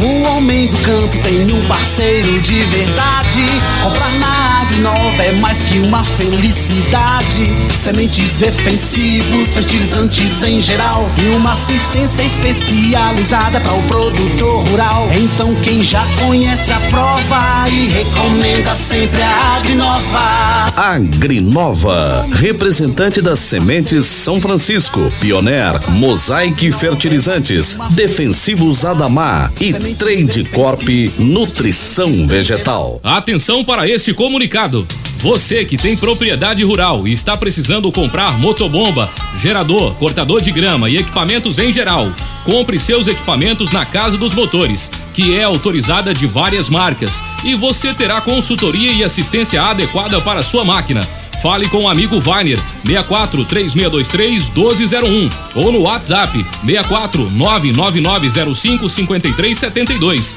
O 0.00 0.22
homem 0.24 0.66
do 0.66 0.76
campo 0.78 1.18
tem 1.22 1.50
um 1.52 1.64
parceiro 1.66 2.40
de 2.40 2.60
verdade. 2.60 3.46
Comprar 3.82 4.10
na 4.18 4.60
Agrinova 4.60 5.22
é 5.22 5.32
mais 5.32 5.58
que 5.58 5.78
uma 5.78 6.04
felicidade. 6.04 7.50
Sementes 7.72 8.36
defensivos, 8.36 9.54
fertilizantes 9.54 10.42
em 10.42 10.60
geral. 10.60 11.08
E 11.22 11.28
uma 11.36 11.52
assistência 11.52 12.22
especializada 12.22 13.60
para 13.60 13.72
o 13.72 13.82
produtor 13.84 14.68
rural. 14.68 15.08
Então 15.12 15.54
quem 15.62 15.82
já 15.82 16.04
conhece 16.26 16.72
a 16.72 16.80
prova 16.90 17.64
e 17.70 17.86
recomenda 17.86 18.74
sempre 18.74 19.22
a 19.22 19.56
Agrinova. 19.56 20.53
Agrinova, 20.76 22.26
representante 22.32 23.22
das 23.22 23.38
sementes 23.38 24.06
São 24.06 24.40
Francisco, 24.40 25.00
Pioneer, 25.20 25.80
Mosaic 25.92 26.72
Fertilizantes, 26.72 27.78
Defensivos 27.90 28.84
Adamar 28.84 29.52
e 29.60 29.72
Trade 29.94 30.44
Corp 30.52 30.88
Nutrição 31.18 32.26
Vegetal. 32.26 32.98
Atenção 33.04 33.64
para 33.64 33.88
este 33.88 34.12
comunicado. 34.12 34.86
Você 35.18 35.64
que 35.64 35.76
tem 35.76 35.96
propriedade 35.96 36.62
rural 36.64 37.06
e 37.08 37.12
está 37.12 37.36
precisando 37.36 37.90
comprar 37.90 38.38
motobomba, 38.38 39.08
gerador, 39.40 39.94
cortador 39.94 40.42
de 40.42 40.52
grama 40.52 40.90
e 40.90 40.98
equipamentos 40.98 41.58
em 41.58 41.72
geral, 41.72 42.12
compre 42.44 42.78
seus 42.78 43.08
equipamentos 43.08 43.72
na 43.72 43.84
Casa 43.84 44.16
dos 44.16 44.34
Motores, 44.34 44.90
que 45.12 45.36
é 45.36 45.42
autorizada 45.42 46.14
de 46.14 46.26
várias 46.26 46.70
marcas, 46.70 47.22
e 47.42 47.54
você 47.54 47.92
terá 47.92 48.20
consultoria 48.20 48.92
e 48.92 49.02
assistência 49.02 49.62
adequada 49.62 50.20
para 50.20 50.42
sua 50.42 50.64
máquina. 50.64 51.06
Fale 51.42 51.68
com 51.68 51.82
o 51.84 51.88
amigo 51.88 52.20
Vainer 52.20 52.58
64 52.86 53.44
3623 53.44 54.50
1201 54.50 55.28
ou 55.54 55.72
no 55.72 55.80
WhatsApp 55.80 56.32
64 56.64 57.30
99905 57.30 58.88
5372. 58.88 60.36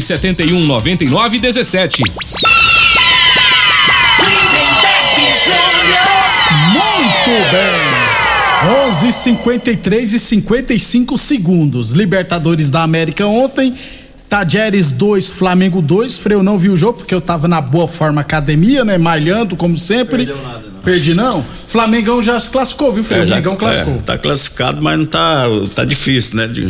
71 0.00 0.66
99 0.66 1.38
17. 1.38 2.02
Muito 6.72 7.30
bem. 7.50 8.10
11:53 8.90 10.12
e 10.12 10.18
55 10.18 11.16
segundos. 11.16 11.92
Libertadores 11.92 12.70
da 12.70 12.82
América 12.82 13.26
ontem. 13.26 13.74
Tajeres 14.28 14.92
2, 14.92 15.30
Flamengo 15.30 15.80
2. 15.80 16.18
Freio 16.18 16.42
não 16.42 16.58
viu 16.58 16.74
o 16.74 16.76
jogo 16.76 16.98
porque 16.98 17.14
eu 17.14 17.20
tava 17.20 17.48
na 17.48 17.60
boa 17.60 17.88
forma 17.88 18.20
academia, 18.20 18.84
né? 18.84 18.98
Malhando, 18.98 19.56
como 19.56 19.76
sempre. 19.76 20.26
Perdeu 20.26 20.42
nada, 20.42 20.68
não. 20.68 20.69
Perdi 20.84 21.14
não. 21.14 21.42
Flamengão 21.42 22.22
já 22.22 22.38
se 22.40 22.50
classificou, 22.50 22.92
viu, 22.92 23.04
Freio? 23.04 23.22
É, 23.22 23.26
já- 23.26 23.36
Mengão 23.36 23.56
classificou. 23.56 23.94
é, 23.94 23.98
tá 23.98 24.18
classificado, 24.18 24.82
mas 24.82 24.98
não 24.98 25.06
tá, 25.06 25.44
tá 25.74 25.84
difícil, 25.84 26.36
né? 26.36 26.46
De- 26.48 26.66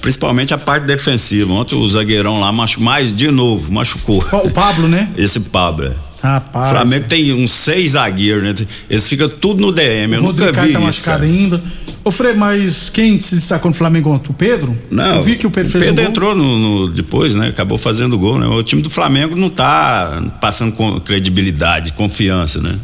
principalmente 0.00 0.54
a 0.54 0.58
parte 0.58 0.84
defensiva. 0.86 1.52
Ontem 1.52 1.76
o 1.76 1.88
zagueirão 1.88 2.40
lá 2.40 2.52
machu, 2.52 2.80
mais 2.80 3.14
de 3.14 3.30
novo, 3.30 3.72
machucou. 3.72 4.24
O 4.44 4.50
Pablo, 4.50 4.88
né? 4.88 5.08
Esse 5.18 5.40
Pablo. 5.40 5.86
é. 5.86 5.92
Rapaz. 6.22 6.66
O 6.66 6.70
Flamengo 6.74 7.06
tem 7.08 7.32
uns 7.32 7.50
seis 7.50 7.92
zagueiros, 7.92 8.42
né? 8.42 8.54
Eles 8.90 9.08
ficam 9.08 9.26
tudo 9.26 9.58
no 9.62 9.72
DM. 9.72 10.12
Eu 10.16 10.20
O 10.20 10.26
nunca 10.26 10.44
Rodrigo 10.46 10.50
vi 10.52 10.56
Caio 10.56 10.72
tá 10.72 10.78
isso. 10.78 10.86
machucado 10.86 11.20
Cara. 11.22 11.32
ainda. 11.32 11.62
Ô, 12.04 12.10
Frei, 12.10 12.34
mas 12.34 12.90
quem 12.90 13.18
se 13.20 13.34
destacou 13.36 13.70
no 13.70 13.74
Flamengo 13.74 14.10
ontem? 14.10 14.30
O 14.30 14.34
Pedro? 14.34 14.76
Não, 14.90 15.16
Eu 15.16 15.22
vi 15.22 15.36
que 15.36 15.46
o 15.46 15.50
Pedro 15.50 15.70
fez 15.70 15.84
Pedro 15.84 16.02
um 16.04 16.06
entrou 16.08 16.34
no, 16.36 16.58
no- 16.58 16.88
depois, 16.90 17.34
né? 17.34 17.48
Acabou 17.48 17.78
fazendo 17.78 18.18
gol, 18.18 18.38
né? 18.38 18.46
O 18.46 18.62
time 18.62 18.82
do 18.82 18.90
Flamengo 18.90 19.34
não 19.34 19.48
tá 19.48 20.22
passando 20.42 20.72
com 20.72 21.00
credibilidade, 21.00 21.92
confiança, 21.94 22.60
né? 22.60 22.74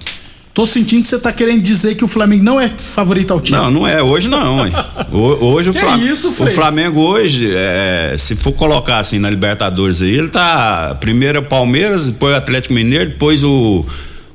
Tô 0.57 0.65
sentindo 0.65 1.03
que 1.03 1.09
você 1.09 1.19
tá 1.19 1.31
querendo 1.35 1.61
dizer 1.61 1.97
que 1.97 2.03
o 2.03 2.09
Flamengo 2.09 2.43
não 2.43 2.59
é 2.59 2.67
favorito 2.71 3.31
ao 3.31 3.43
título. 3.43 3.65
Não, 3.65 3.71
não 3.71 3.87
é. 3.87 4.03
Hoje 4.03 4.27
não, 4.27 4.67
hein? 4.67 4.73
Ho- 5.13 5.45
Hoje 5.53 5.69
o, 5.69 5.73
Que 5.75 5.81
Flam- 5.81 5.99
isso, 5.99 6.31
o 6.31 6.33
Frei? 6.33 6.49
Flamengo 6.51 6.99
hoje, 7.03 7.51
é, 7.55 8.17
se 8.19 8.35
for 8.35 8.53
colocar 8.53 8.99
assim 8.99 9.19
na 9.19 9.29
Libertadores 9.29 10.01
aí, 10.01 10.17
ele 10.17 10.29
tá 10.29 10.97
primeiro 10.99 11.37
é 11.37 11.41
o 11.43 11.45
Palmeiras, 11.45 12.07
depois 12.09 12.33
o 12.33 12.37
Atlético 12.39 12.73
Mineiro, 12.73 13.11
depois 13.11 13.45
o, 13.45 13.85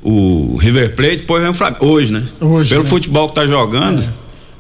o 0.04 0.58
River 0.58 0.94
Plate, 0.96 1.18
depois 1.18 1.42
vem 1.42 1.50
o 1.52 1.56
Flamengo. 1.56 1.88
Hoje, 1.88 2.14
né? 2.14 2.24
Hoje, 2.40 2.70
Pelo 2.70 2.84
né? 2.84 2.90
futebol 2.90 3.28
que 3.28 3.34
tá 3.34 3.48
jogando. 3.48 4.08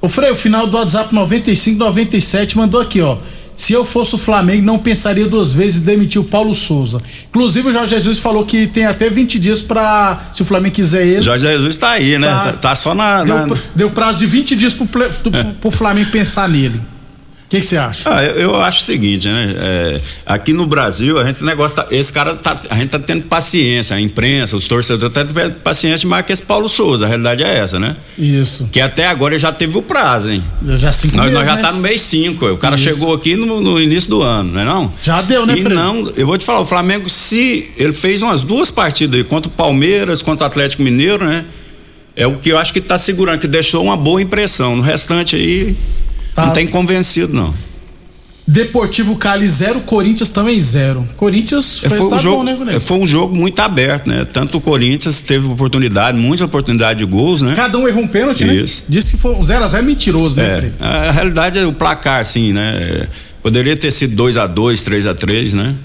Ô 0.01 0.09
Frei, 0.09 0.31
o 0.31 0.35
final 0.35 0.65
do 0.65 0.75
WhatsApp 0.75 1.13
9597 1.13 2.57
mandou 2.57 2.81
aqui, 2.81 3.01
ó. 3.01 3.17
Se 3.55 3.73
eu 3.73 3.83
fosse 3.85 4.15
o 4.15 4.17
Flamengo, 4.17 4.63
não 4.65 4.79
pensaria 4.79 5.27
duas 5.27 5.53
vezes 5.53 5.81
em 5.81 5.85
demitir 5.85 6.19
o 6.21 6.23
Paulo 6.23 6.55
Souza. 6.55 6.99
Inclusive, 7.29 7.69
o 7.69 7.71
Jorge 7.71 7.89
Jesus 7.95 8.17
falou 8.19 8.45
que 8.45 8.67
tem 8.67 8.85
até 8.85 9.09
20 9.09 9.37
dias 9.39 9.61
pra. 9.61 10.19
Se 10.33 10.41
o 10.41 10.45
Flamengo 10.45 10.75
quiser 10.75 11.05
ele. 11.05 11.21
Jorge 11.21 11.45
Jesus 11.45 11.75
tá 11.75 11.91
aí, 11.91 12.17
né? 12.17 12.27
Tá. 12.27 12.53
Tá, 12.53 12.75
só 12.75 12.95
na. 12.95 13.23
Deu, 13.23 13.35
na- 13.47 13.57
deu 13.75 13.89
prazo 13.91 14.19
de 14.19 14.25
20 14.25 14.55
dias 14.55 14.73
pro, 14.73 14.85
ple- 14.87 15.09
do- 15.23 15.31
pro 15.59 15.71
Flamengo 15.71 16.09
pensar 16.11 16.47
nele. 16.49 16.81
O 17.51 17.53
que 17.53 17.59
que 17.59 17.67
você 17.67 17.75
acha? 17.75 18.09
Ah, 18.09 18.23
eu, 18.23 18.35
eu 18.39 18.61
acho 18.61 18.79
o 18.79 18.83
seguinte, 18.83 19.27
né? 19.27 19.53
É, 19.59 20.01
aqui 20.25 20.53
no 20.53 20.65
Brasil, 20.65 21.19
a 21.19 21.25
gente 21.25 21.43
negócio 21.43 21.83
tá, 21.83 21.87
esse 21.91 22.11
cara 22.13 22.33
tá, 22.33 22.57
a 22.69 22.75
gente 22.75 22.87
tá 22.91 22.97
tendo 22.97 23.23
paciência, 23.23 23.93
a 23.93 23.99
imprensa, 23.99 24.55
os 24.55 24.69
torcedores 24.69 25.13
tá 25.13 25.25
tendo 25.25 25.55
paciência 25.55 25.97
de 25.97 26.07
marcar 26.07 26.31
esse 26.31 26.43
Paulo 26.43 26.69
Souza. 26.69 27.03
A 27.03 27.09
realidade 27.09 27.43
é 27.43 27.57
essa, 27.57 27.77
né? 27.77 27.97
Isso. 28.17 28.69
Que 28.71 28.79
até 28.79 29.05
agora 29.05 29.37
já 29.37 29.51
teve 29.51 29.77
o 29.77 29.81
prazo, 29.81 30.31
hein? 30.31 30.41
Já, 30.65 30.77
já 30.77 30.91
cinco 30.93 31.17
Nós, 31.17 31.25
meses, 31.25 31.39
nós 31.39 31.45
já 31.45 31.55
né? 31.57 31.61
tá 31.61 31.73
no 31.73 31.81
mês 31.81 31.99
5. 31.99 32.45
O 32.51 32.57
cara 32.57 32.75
Isso. 32.75 32.85
chegou 32.85 33.13
aqui 33.13 33.35
no, 33.35 33.59
no 33.59 33.81
início 33.81 34.09
do 34.09 34.21
ano, 34.23 34.53
não 34.53 34.61
é 34.61 34.63
não? 34.63 34.93
Já 35.03 35.21
deu, 35.21 35.45
né, 35.45 35.53
E 35.57 35.61
Fred? 35.61 35.75
não, 35.75 36.09
eu 36.15 36.25
vou 36.25 36.37
te 36.37 36.45
falar, 36.45 36.61
o 36.61 36.65
Flamengo, 36.65 37.09
se 37.09 37.69
ele 37.75 37.91
fez 37.91 38.21
umas 38.21 38.43
duas 38.43 38.71
partidas 38.71 39.17
aí, 39.17 39.25
contra 39.25 39.49
o 39.51 39.53
Palmeiras, 39.53 40.21
contra 40.21 40.45
o 40.45 40.47
Atlético 40.47 40.83
Mineiro, 40.83 41.25
né? 41.25 41.43
É 42.15 42.25
o 42.25 42.37
que 42.37 42.49
eu 42.49 42.57
acho 42.57 42.71
que 42.71 42.79
tá 42.79 42.97
segurando, 42.97 43.39
que 43.39 43.47
deixou 43.47 43.83
uma 43.83 43.97
boa 43.97 44.21
impressão. 44.21 44.77
No 44.77 44.81
restante 44.81 45.35
aí, 45.35 45.75
Tá. 46.35 46.45
não 46.45 46.53
tem 46.53 46.67
convencido, 46.67 47.33
não. 47.33 47.53
Deportivo 48.47 49.15
Cali 49.15 49.47
0, 49.47 49.81
Corinthians 49.81 50.29
também 50.29 50.59
0. 50.59 51.07
Corinthians 51.15 51.81
É, 51.83 51.89
foi, 51.89 51.97
foi, 51.99 52.07
um 52.07 52.09
tá 52.09 52.17
jogo, 52.17 52.37
bom, 52.37 52.43
né, 52.43 52.75
é, 52.75 52.79
foi 52.79 52.97
um 52.97 53.07
jogo 53.07 53.35
muito 53.35 53.59
aberto, 53.59 54.07
né? 54.07 54.25
Tanto 54.25 54.57
o 54.57 54.61
Corinthians 54.61 55.21
teve 55.21 55.47
oportunidade, 55.47 56.17
muita 56.17 56.45
oportunidade 56.45 56.99
de 56.99 57.05
gols, 57.05 57.41
né? 57.41 57.53
Cada 57.55 57.77
um 57.77 57.87
errou 57.87 58.03
um 58.03 58.07
pênalti, 58.07 58.43
né? 58.43 58.55
Isso. 58.55 58.85
Disse 58.89 59.11
que 59.11 59.17
foi 59.17 59.33
um 59.35 59.41
0x0 59.41 59.81
mentiroso, 59.83 60.37
né, 60.37 60.43
É, 60.43 60.57
Fred? 60.59 60.73
a, 60.79 60.87
a 60.89 61.11
realidade 61.11 61.59
é 61.59 61.65
o 61.65 61.71
placar, 61.71 62.25
sim, 62.25 62.51
né? 62.51 62.77
É, 62.79 63.07
Poderia 63.41 63.75
ter 63.75 63.91
sido 63.91 64.15
2 64.15 64.37
a 64.37 64.45
2 64.45 64.83
3 64.83 65.07
a 65.07 65.13
3 65.15 65.53
né? 65.53 65.75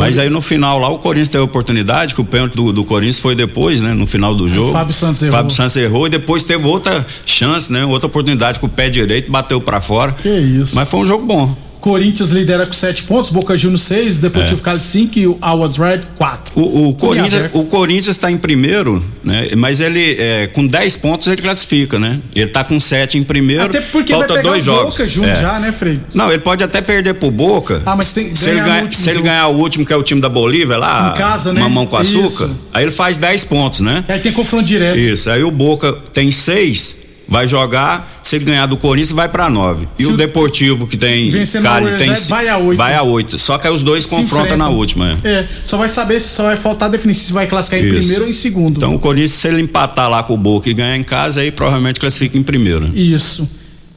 Mas 0.00 0.18
aí 0.18 0.30
no 0.30 0.40
final 0.40 0.78
lá 0.78 0.88
o 0.88 0.98
Corinthians 0.98 1.28
teve 1.28 1.42
a 1.42 1.44
oportunidade, 1.44 2.14
que 2.14 2.20
o 2.20 2.24
pênalti 2.24 2.54
do, 2.54 2.72
do 2.72 2.84
Corinthians 2.84 3.20
foi 3.20 3.34
depois, 3.34 3.80
né? 3.80 3.92
No 3.94 4.06
final 4.06 4.34
do 4.34 4.48
jogo. 4.48 4.72
Fábio 4.72 4.92
Santos 4.92 5.22
errou. 5.22 5.36
Fábio 5.36 5.54
Santos 5.54 5.76
errou 5.76 6.06
e 6.06 6.10
depois 6.10 6.42
teve 6.42 6.66
outra 6.66 7.06
chance, 7.24 7.72
né? 7.72 7.84
Outra 7.84 8.06
oportunidade 8.06 8.58
com 8.58 8.66
o 8.66 8.70
pé 8.70 8.88
direito, 8.88 9.30
bateu 9.30 9.60
pra 9.60 9.80
fora. 9.80 10.12
Que 10.12 10.28
isso. 10.28 10.74
Mas 10.74 10.88
foi 10.88 11.00
um 11.00 11.06
jogo 11.06 11.26
bom. 11.26 11.69
Corinthians 11.80 12.30
lidera 12.30 12.66
com 12.66 12.72
7 12.72 13.04
pontos, 13.04 13.30
Boca 13.30 13.56
Juniors 13.56 13.82
6, 13.82 14.18
Deportivo 14.18 14.60
É. 14.60 14.64
Cali 14.64 14.80
5 14.80 15.18
e 15.18 15.26
o 15.26 15.38
Always 15.40 15.76
Red 15.76 16.00
4. 16.16 16.52
O, 16.60 16.88
o 16.88 16.94
Corinthians 16.94 17.50
o 17.52 17.64
Corinthians 17.64 18.08
está 18.16 18.30
em 18.30 18.36
primeiro, 18.36 19.02
né? 19.24 19.48
Mas 19.56 19.80
ele 19.80 20.16
é, 20.18 20.46
com 20.48 20.66
10 20.66 20.96
pontos 20.98 21.26
ele 21.28 21.40
classifica, 21.40 21.98
né? 21.98 22.20
Ele 22.34 22.48
tá 22.48 22.62
com 22.62 22.78
7 22.78 23.18
em 23.18 23.22
primeiro. 23.24 23.64
Até 23.64 23.80
porque 23.80 24.12
falta 24.12 24.28
vai 24.28 24.36
pegar 24.38 24.50
dois 24.50 24.62
o 24.62 24.66
jogos. 24.66 24.94
Boca 24.96 25.06
junto 25.08 25.28
É. 25.28 25.34
já, 25.34 25.58
né, 25.58 25.72
Frei? 25.72 25.98
Não, 26.14 26.28
ele 26.28 26.38
pode 26.40 26.62
até 26.62 26.80
perder 26.80 27.14
pro 27.14 27.30
Boca. 27.30 27.82
Ah, 27.86 27.96
mas 27.96 28.12
tem 28.12 28.34
se 28.34 28.48
ele, 28.50 28.60
ganhar 28.60 28.92
se 28.92 29.10
ele 29.10 29.22
ganhar 29.22 29.48
o 29.48 29.56
último, 29.56 29.84
que 29.86 29.92
é 29.92 29.96
o 29.96 30.02
time 30.02 30.20
da 30.20 30.28
Bolívia 30.28 30.76
lá, 30.76 31.12
Em 31.14 31.18
casa, 31.18 31.52
né? 31.52 31.60
mamão 31.60 31.86
com 31.86 31.96
açúcar, 31.96 32.26
Isso. 32.26 32.60
aí 32.72 32.84
ele 32.84 32.90
faz 32.90 33.16
10 33.16 33.44
pontos, 33.44 33.80
né? 33.80 34.04
Aí 34.08 34.20
tem 34.20 34.32
confronto 34.32 34.64
direto. 34.64 34.98
Isso, 34.98 35.30
aí 35.30 35.42
o 35.42 35.50
Boca 35.50 35.92
tem 36.12 36.30
6, 36.30 36.99
vai 37.30 37.46
jogar, 37.46 38.10
se 38.22 38.34
ele 38.36 38.44
ganhar 38.44 38.66
do 38.66 38.76
Corinthians 38.76 39.12
vai 39.12 39.28
pra 39.28 39.48
9. 39.48 39.88
E 39.98 40.02
Se 40.02 40.10
o 40.10 40.16
Deportivo 40.16 40.86
que 40.86 40.96
tem 40.96 41.30
Vencendo 41.30 41.62
Cali 41.62 41.96
tem 41.96 42.12
ci- 42.14 42.28
vai 42.28 42.48
a 42.48 42.58
oito. 42.58 42.76
Vai 42.76 42.94
a 42.94 43.02
8. 43.02 43.38
Só 43.38 43.56
que 43.56 43.68
aí 43.68 43.72
os 43.72 43.82
dois 43.82 44.04
Se 44.04 44.10
confrontam 44.10 44.56
na 44.56 44.68
última, 44.68 45.18
é. 45.24 45.28
É, 45.28 45.48
só 45.64 45.78
vai 45.78 45.88
saber 45.88 46.20
se 46.20 46.28
só 46.28 46.42
vai 46.42 46.56
faltar 46.56 46.90
definir 46.90 47.14
se 47.14 47.32
vai 47.32 47.46
classificar 47.46 47.80
em 47.84 47.88
Isso. 47.88 47.98
primeiro 48.00 48.24
ou 48.24 48.30
em 48.30 48.34
segundo. 48.34 48.76
Então 48.76 48.94
o 48.94 48.98
Corinthians, 48.98 49.30
se 49.30 49.46
ele 49.48 49.62
empatar 49.62 50.10
lá 50.10 50.22
com 50.24 50.34
o 50.34 50.36
Boca 50.36 50.68
e 50.68 50.74
ganhar 50.74 50.96
em 50.96 51.04
casa, 51.04 51.40
aí 51.40 51.52
provavelmente 51.52 52.00
classifica 52.00 52.36
em 52.36 52.42
primeiro. 52.42 52.90
Isso. 52.94 53.48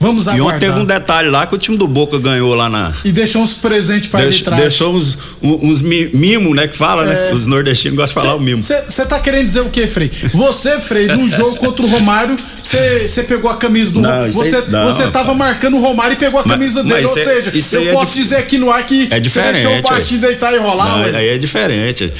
Vamos 0.03 0.27
E 0.27 0.31
aguardar. 0.31 0.55
ontem 0.57 0.67
teve 0.67 0.79
um 0.79 0.85
detalhe 0.85 1.29
lá 1.29 1.47
que 1.47 1.55
o 1.55 1.57
time 1.57 1.77
do 1.77 1.87
Boca 1.87 2.19
ganhou 2.19 2.53
lá 2.53 2.67
na. 2.69 2.91
E 3.05 3.11
deixou 3.11 3.41
uns 3.41 3.53
presentes 3.53 4.07
pra 4.09 4.19
Deix- 4.19 4.35
arbitragem. 4.35 4.61
deixou 4.65 4.93
uns, 4.93 5.17
uns 5.41 5.81
mi- 5.81 6.09
mimo, 6.13 6.53
né? 6.53 6.67
Que 6.67 6.75
fala, 6.75 7.05
né? 7.05 7.29
É. 7.29 7.33
Os 7.33 7.45
nordestinos 7.45 7.95
gostam 7.97 8.21
de 8.21 8.27
falar 8.27 8.37
o 8.37 8.43
mimo. 8.43 8.61
Você 8.61 9.05
tá 9.05 9.17
querendo 9.19 9.45
dizer 9.45 9.61
o 9.61 9.69
quê, 9.69 9.87
Frei? 9.87 10.11
Você, 10.33 10.79
Frei, 10.81 11.07
num 11.07 11.27
jogo 11.29 11.55
contra 11.55 11.85
o 11.85 11.87
Romário, 11.89 12.35
você 12.61 13.23
pegou 13.27 13.49
a 13.49 13.55
camisa 13.55 13.93
do 13.93 14.01
Não, 14.01 14.09
Romário. 14.09 14.29
isso 14.29 14.41
aí- 14.43 14.49
Você 14.51 14.61
não, 14.71 14.85
você 14.91 15.07
tava 15.09 15.33
marcando 15.33 15.77
o 15.77 15.81
Romário 15.81 16.13
e 16.13 16.17
pegou 16.17 16.39
a 16.39 16.43
Mas- 16.43 16.51
camisa 16.57 16.83
dele. 16.83 17.01
mas 17.01 17.11
Ou 17.11 17.17
é- 17.17 17.23
seja, 17.23 17.77
eu 17.79 17.89
é 17.89 17.93
posso 17.93 18.05
dif- 18.13 18.23
dizer 18.23 18.35
aqui 18.37 18.57
no 18.57 18.69
ar 18.71 18.85
que 18.85 19.07
É 19.09 19.19
diferente. 19.21 19.61
você 19.61 19.67
deixou 19.67 19.79
o 19.79 19.81
baixinho 19.81 20.19
deitar 20.21 20.53
e 20.53 20.57
rolar, 20.57 20.97
Não, 20.97 21.17
aí 21.17 21.29
é 21.29 21.37
diferente. 21.37 22.11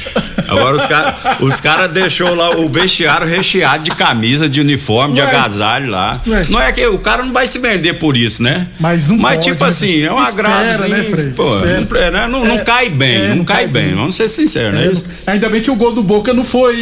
Agora 0.47 0.75
os 0.75 0.85
caras 0.85 1.13
os 1.41 1.59
cara 1.59 1.87
deixou 1.87 2.33
lá 2.35 2.51
o 2.57 2.69
vestiário 2.69 3.27
recheado 3.27 3.83
de 3.83 3.91
camisa, 3.91 4.47
de 4.47 4.61
uniforme, 4.61 5.15
de 5.15 5.21
agasalho 5.21 5.89
lá. 5.89 6.21
Não 6.49 6.61
é 6.61 6.71
que 6.71 6.85
o 6.87 6.97
cara 6.99 7.23
não 7.23 7.33
vai 7.33 7.45
se 7.47 7.59
vender 7.75 7.93
por 7.93 8.15
isso, 8.17 8.41
né? 8.43 8.67
Mas 8.79 9.07
não 9.07 9.17
Mas 9.17 9.35
pode, 9.35 9.45
tipo 9.51 9.65
assim, 9.65 10.01
é 10.01 10.11
um 10.11 10.19
agradozinho. 10.19 10.89
né, 10.89 11.33
pô, 11.35 11.43
não, 11.43 11.97
é, 11.99 12.11
né? 12.11 12.27
não, 12.27 12.45
não 12.45 12.55
É, 12.55 12.63
cai 12.63 12.89
bem, 12.89 13.15
é, 13.15 13.27
não, 13.29 13.35
não 13.37 13.45
cai, 13.45 13.57
cai 13.57 13.67
bem. 13.67 13.87
bem. 13.87 13.95
Vamos 13.95 14.15
ser 14.15 14.27
sinceros, 14.27 14.73
né? 14.73 15.11
É, 15.27 15.31
Ainda 15.31 15.49
bem 15.49 15.61
que 15.61 15.71
o 15.71 15.75
gol 15.75 15.91
do 15.93 16.01
Boca 16.03 16.33
não 16.33 16.43
foi 16.43 16.75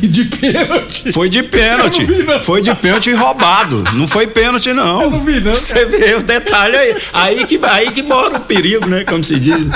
de 0.00 0.24
pênalti. 0.24 1.12
Foi 1.12 1.28
de 1.28 1.42
pênalti. 1.42 2.00
Não 2.00 2.06
vi, 2.06 2.22
não. 2.22 2.40
Foi 2.42 2.62
de 2.62 2.74
pênalti 2.74 3.12
roubado. 3.12 3.84
Não 3.94 4.06
foi 4.06 4.26
pênalti, 4.26 4.72
não. 4.72 5.02
Eu 5.02 5.10
não 5.10 5.20
vi, 5.20 5.40
não, 5.40 5.54
Você 5.54 5.84
vê 5.84 6.14
o 6.14 6.22
detalhe 6.22 6.76
aí. 6.76 6.94
Aí 7.12 7.44
que, 7.46 7.58
aí 7.62 7.90
que 7.90 8.02
mora 8.02 8.36
o 8.36 8.40
perigo, 8.40 8.86
né? 8.86 9.04
Como 9.04 9.22
se 9.22 9.38
diz. 9.38 9.66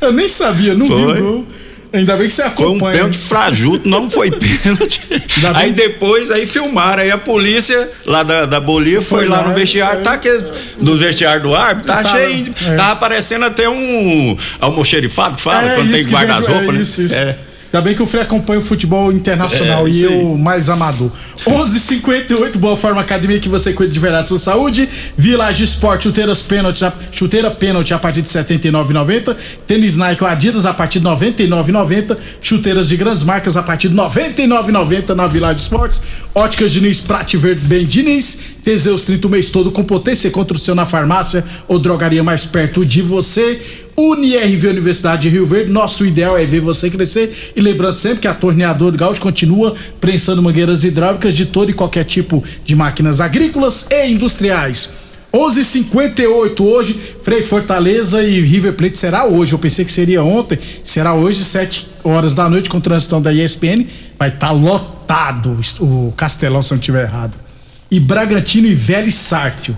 Eu 0.00 0.12
nem 0.12 0.28
sabia, 0.28 0.74
não 0.74 0.86
vi 0.86 0.92
Foi. 0.92 1.20
o 1.20 1.24
gol. 1.24 1.46
Ainda 1.92 2.16
bem 2.16 2.26
que 2.26 2.32
você 2.34 2.42
Foi 2.50 2.66
um 2.66 2.70
acompanha. 2.70 2.92
pênalti 2.98 3.18
frajuto, 3.18 3.88
não 3.88 4.10
foi 4.10 4.30
pênalti. 4.62 5.00
Aí 5.54 5.68
que- 5.72 5.76
depois, 5.76 6.30
aí 6.30 6.44
filmaram, 6.46 7.02
aí 7.02 7.10
a 7.10 7.16
polícia 7.18 7.88
lá 8.06 8.22
da, 8.22 8.44
da 8.46 8.60
Bolívia 8.60 9.00
foi, 9.00 9.20
Foi 9.20 9.28
lá, 9.28 9.40
lá, 9.40 9.48
no 9.48 9.54
vestiário, 9.54 10.00
é. 10.00 10.02
tá 10.02 10.12
aqueles, 10.12 10.44
do 10.80 10.96
vestiário 10.98 11.42
do 11.42 11.54
árbitro, 11.54 11.86
tá 11.86 12.02
Tava, 12.02 12.18
cheio, 12.18 12.42
de- 12.44 12.50
é. 12.66 12.74
tava 12.76 12.92
aparecendo 12.92 13.44
até 13.46 13.68
um 13.68 14.36
almoxerifado 14.60 15.36
que 15.36 15.42
fala, 15.42 15.72
É, 15.72 15.74
quando 15.76 15.90
tem 15.90 16.04
que 16.04 16.10
guarda 16.10 16.36
as 16.36 16.46
vem 16.46 16.54
do- 16.54 16.60
roupas, 16.60 16.74
é 16.74 16.78
né? 16.78 16.82
Isso, 16.82 17.02
isso. 17.02 17.14
É. 17.16 17.36
Ainda 17.70 17.82
bem 17.82 17.94
que 17.94 18.02
o 18.02 18.06
Frei 18.06 18.22
acompanha 18.22 18.60
o 18.60 18.62
futebol 18.62 19.12
internacional 19.12 19.86
É, 19.86 19.90
e 19.90 20.02
eu 20.02 20.38
mais 20.38 20.70
amador. 20.70 21.10
11:58 21.46 22.56
Boa 22.58 22.76
Forma 22.76 23.00
Academia 23.00 23.38
que 23.38 23.48
você 23.48 23.72
cuida 23.74 23.92
de 23.92 24.00
verdade 24.00 24.28
sua 24.28 24.38
saúde. 24.38 24.88
Village 25.16 25.64
Sport, 25.64 26.02
chuteiras 26.04 26.42
pênalti, 26.42 26.84
a- 26.84 26.92
chuteira 27.12 27.50
pênalti 27.50 27.92
a 27.92 27.98
partir 27.98 28.22
de 28.22 28.28
R$ 28.28 28.42
79,90. 28.44 29.36
Tênis 29.66 29.96
Nike 29.98 30.22
ou 30.24 30.28
Adidas 30.30 30.64
a 30.64 30.72
partir 30.72 30.98
de 31.00 31.06
R$ 31.06 31.12
99,90. 31.14 32.16
Chuteiras 32.40 32.88
de 32.88 32.96
grandes 32.96 33.22
marcas 33.22 33.56
a 33.56 33.62
partir 33.62 33.88
de 33.88 33.94
R$ 33.96 34.02
99,90 34.02 35.14
na 35.14 35.26
Village 35.26 35.60
Sports. 35.60 36.00
Óticas 36.34 36.72
Diniz, 36.72 37.00
Prate 37.00 37.36
Verde 37.36 37.60
Bem 37.66 37.84
Diniz. 37.84 38.38
Teseus 38.64 39.04
30 39.04 39.26
o 39.26 39.30
mês 39.30 39.50
todo 39.50 39.70
com 39.70 39.82
potência 39.84 40.30
contra 40.30 40.56
o 40.56 40.58
seu 40.60 40.74
na 40.74 40.84
farmácia 40.86 41.44
ou 41.66 41.78
drogaria 41.78 42.22
mais 42.24 42.44
perto 42.46 42.84
de 42.84 43.02
você. 43.02 43.60
UniRV 43.98 44.68
Universidade 44.68 45.22
de 45.22 45.28
Rio 45.28 45.44
Verde, 45.44 45.72
nosso 45.72 46.06
ideal 46.06 46.38
é 46.38 46.44
ver 46.44 46.60
você 46.60 46.88
crescer. 46.88 47.52
E 47.56 47.60
lembrando 47.60 47.96
sempre 47.96 48.20
que 48.20 48.28
a 48.28 48.34
Torneadora 48.34 48.92
do 48.92 48.98
Gaúcho 48.98 49.20
continua 49.20 49.74
prensando 50.00 50.40
mangueiras 50.40 50.84
hidráulicas 50.84 51.34
de 51.34 51.46
todo 51.46 51.70
e 51.70 51.74
qualquer 51.74 52.04
tipo 52.04 52.42
de 52.64 52.76
máquinas 52.76 53.20
agrícolas 53.20 53.88
e 53.90 54.06
industriais. 54.12 54.88
11:58 55.32 56.60
hoje, 56.64 56.98
Frei 57.22 57.42
Fortaleza 57.42 58.22
e 58.22 58.40
River 58.40 58.74
Plate 58.74 58.96
será 58.96 59.26
hoje. 59.26 59.52
Eu 59.52 59.58
pensei 59.58 59.84
que 59.84 59.92
seria 59.92 60.22
ontem, 60.22 60.56
será 60.84 61.12
hoje, 61.12 61.42
7 61.44 61.86
horas 62.04 62.36
da 62.36 62.48
noite, 62.48 62.68
com 62.68 62.80
transmissão 62.80 63.20
da 63.20 63.32
ESPN. 63.32 63.84
Vai 64.16 64.28
estar 64.28 64.52
lotado 64.52 65.60
o 65.80 66.14
Castelão, 66.16 66.62
se 66.62 66.72
eu 66.72 66.76
não 66.76 66.80
estiver 66.80 67.02
errado. 67.02 67.34
E 67.90 67.98
Bragantino 67.98 68.68
e 68.68 68.74
Vélez 68.74 69.16
Sárcio. 69.16 69.76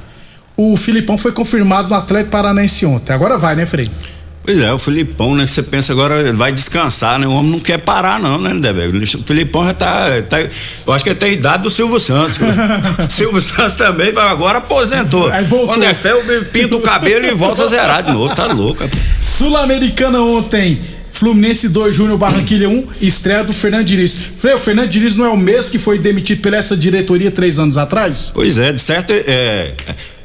O 0.62 0.76
Filipão 0.76 1.16
foi 1.16 1.32
confirmado 1.32 1.88
no 1.88 1.94
Atlético 1.94 2.32
Paranaense 2.32 2.84
ontem. 2.84 3.14
Agora 3.14 3.38
vai, 3.38 3.56
né, 3.56 3.64
Frei? 3.64 3.88
Pois 4.44 4.60
é, 4.60 4.70
o 4.70 4.78
Filipão, 4.78 5.34
né? 5.34 5.46
Você 5.46 5.62
pensa 5.62 5.90
agora, 5.90 6.34
vai 6.34 6.52
descansar, 6.52 7.18
né? 7.18 7.26
O 7.26 7.30
homem 7.32 7.50
não 7.50 7.60
quer 7.60 7.78
parar, 7.78 8.20
não, 8.20 8.38
né, 8.38 8.52
Lindeberg? 8.52 8.94
O 9.02 9.06
Filipão 9.24 9.64
já 9.64 9.72
tá, 9.72 10.20
tá- 10.28 10.40
Eu 10.86 10.92
acho 10.92 11.02
que 11.02 11.14
tem 11.14 11.30
a 11.30 11.32
idade 11.32 11.62
do 11.62 11.70
Silvio 11.70 11.98
Santos. 11.98 12.36
cara. 12.36 12.78
Silvio 13.08 13.40
Santos 13.40 13.74
também, 13.76 14.12
agora 14.14 14.58
aposentou. 14.58 15.30
Aí 15.30 15.44
voltou. 15.46 15.68
Quando 15.68 15.84
é 15.84 15.94
fé, 15.94 16.12
eu 16.12 16.44
pinto 16.52 16.76
o 16.76 16.80
cabelo 16.82 17.24
e 17.24 17.30
volta 17.32 17.64
a 17.64 17.66
zerar 17.66 18.02
de 18.02 18.12
novo. 18.12 18.34
Tá 18.34 18.46
louco. 18.52 18.84
Sul-Americana 19.22 20.20
ontem. 20.20 20.78
Fluminense 21.10 21.68
2, 21.70 21.94
Júnior 21.96 22.16
Barranquilha 22.18 22.68
1, 22.68 22.86
estreia 23.00 23.42
do 23.42 23.52
Fernando 23.52 23.84
Diniz. 23.84 24.14
Frei, 24.38 24.54
o 24.54 24.58
Fernando 24.58 24.88
Diniz 24.88 25.16
não 25.16 25.24
é 25.26 25.28
o 25.28 25.36
mesmo 25.36 25.72
que 25.72 25.78
foi 25.78 25.98
demitido 25.98 26.40
pela 26.40 26.56
essa 26.56 26.76
diretoria 26.76 27.30
três 27.30 27.58
anos 27.58 27.76
atrás? 27.76 28.30
Pois 28.32 28.58
é, 28.58 28.72
de 28.72 28.80
certo, 28.80 29.12
é, 29.12 29.72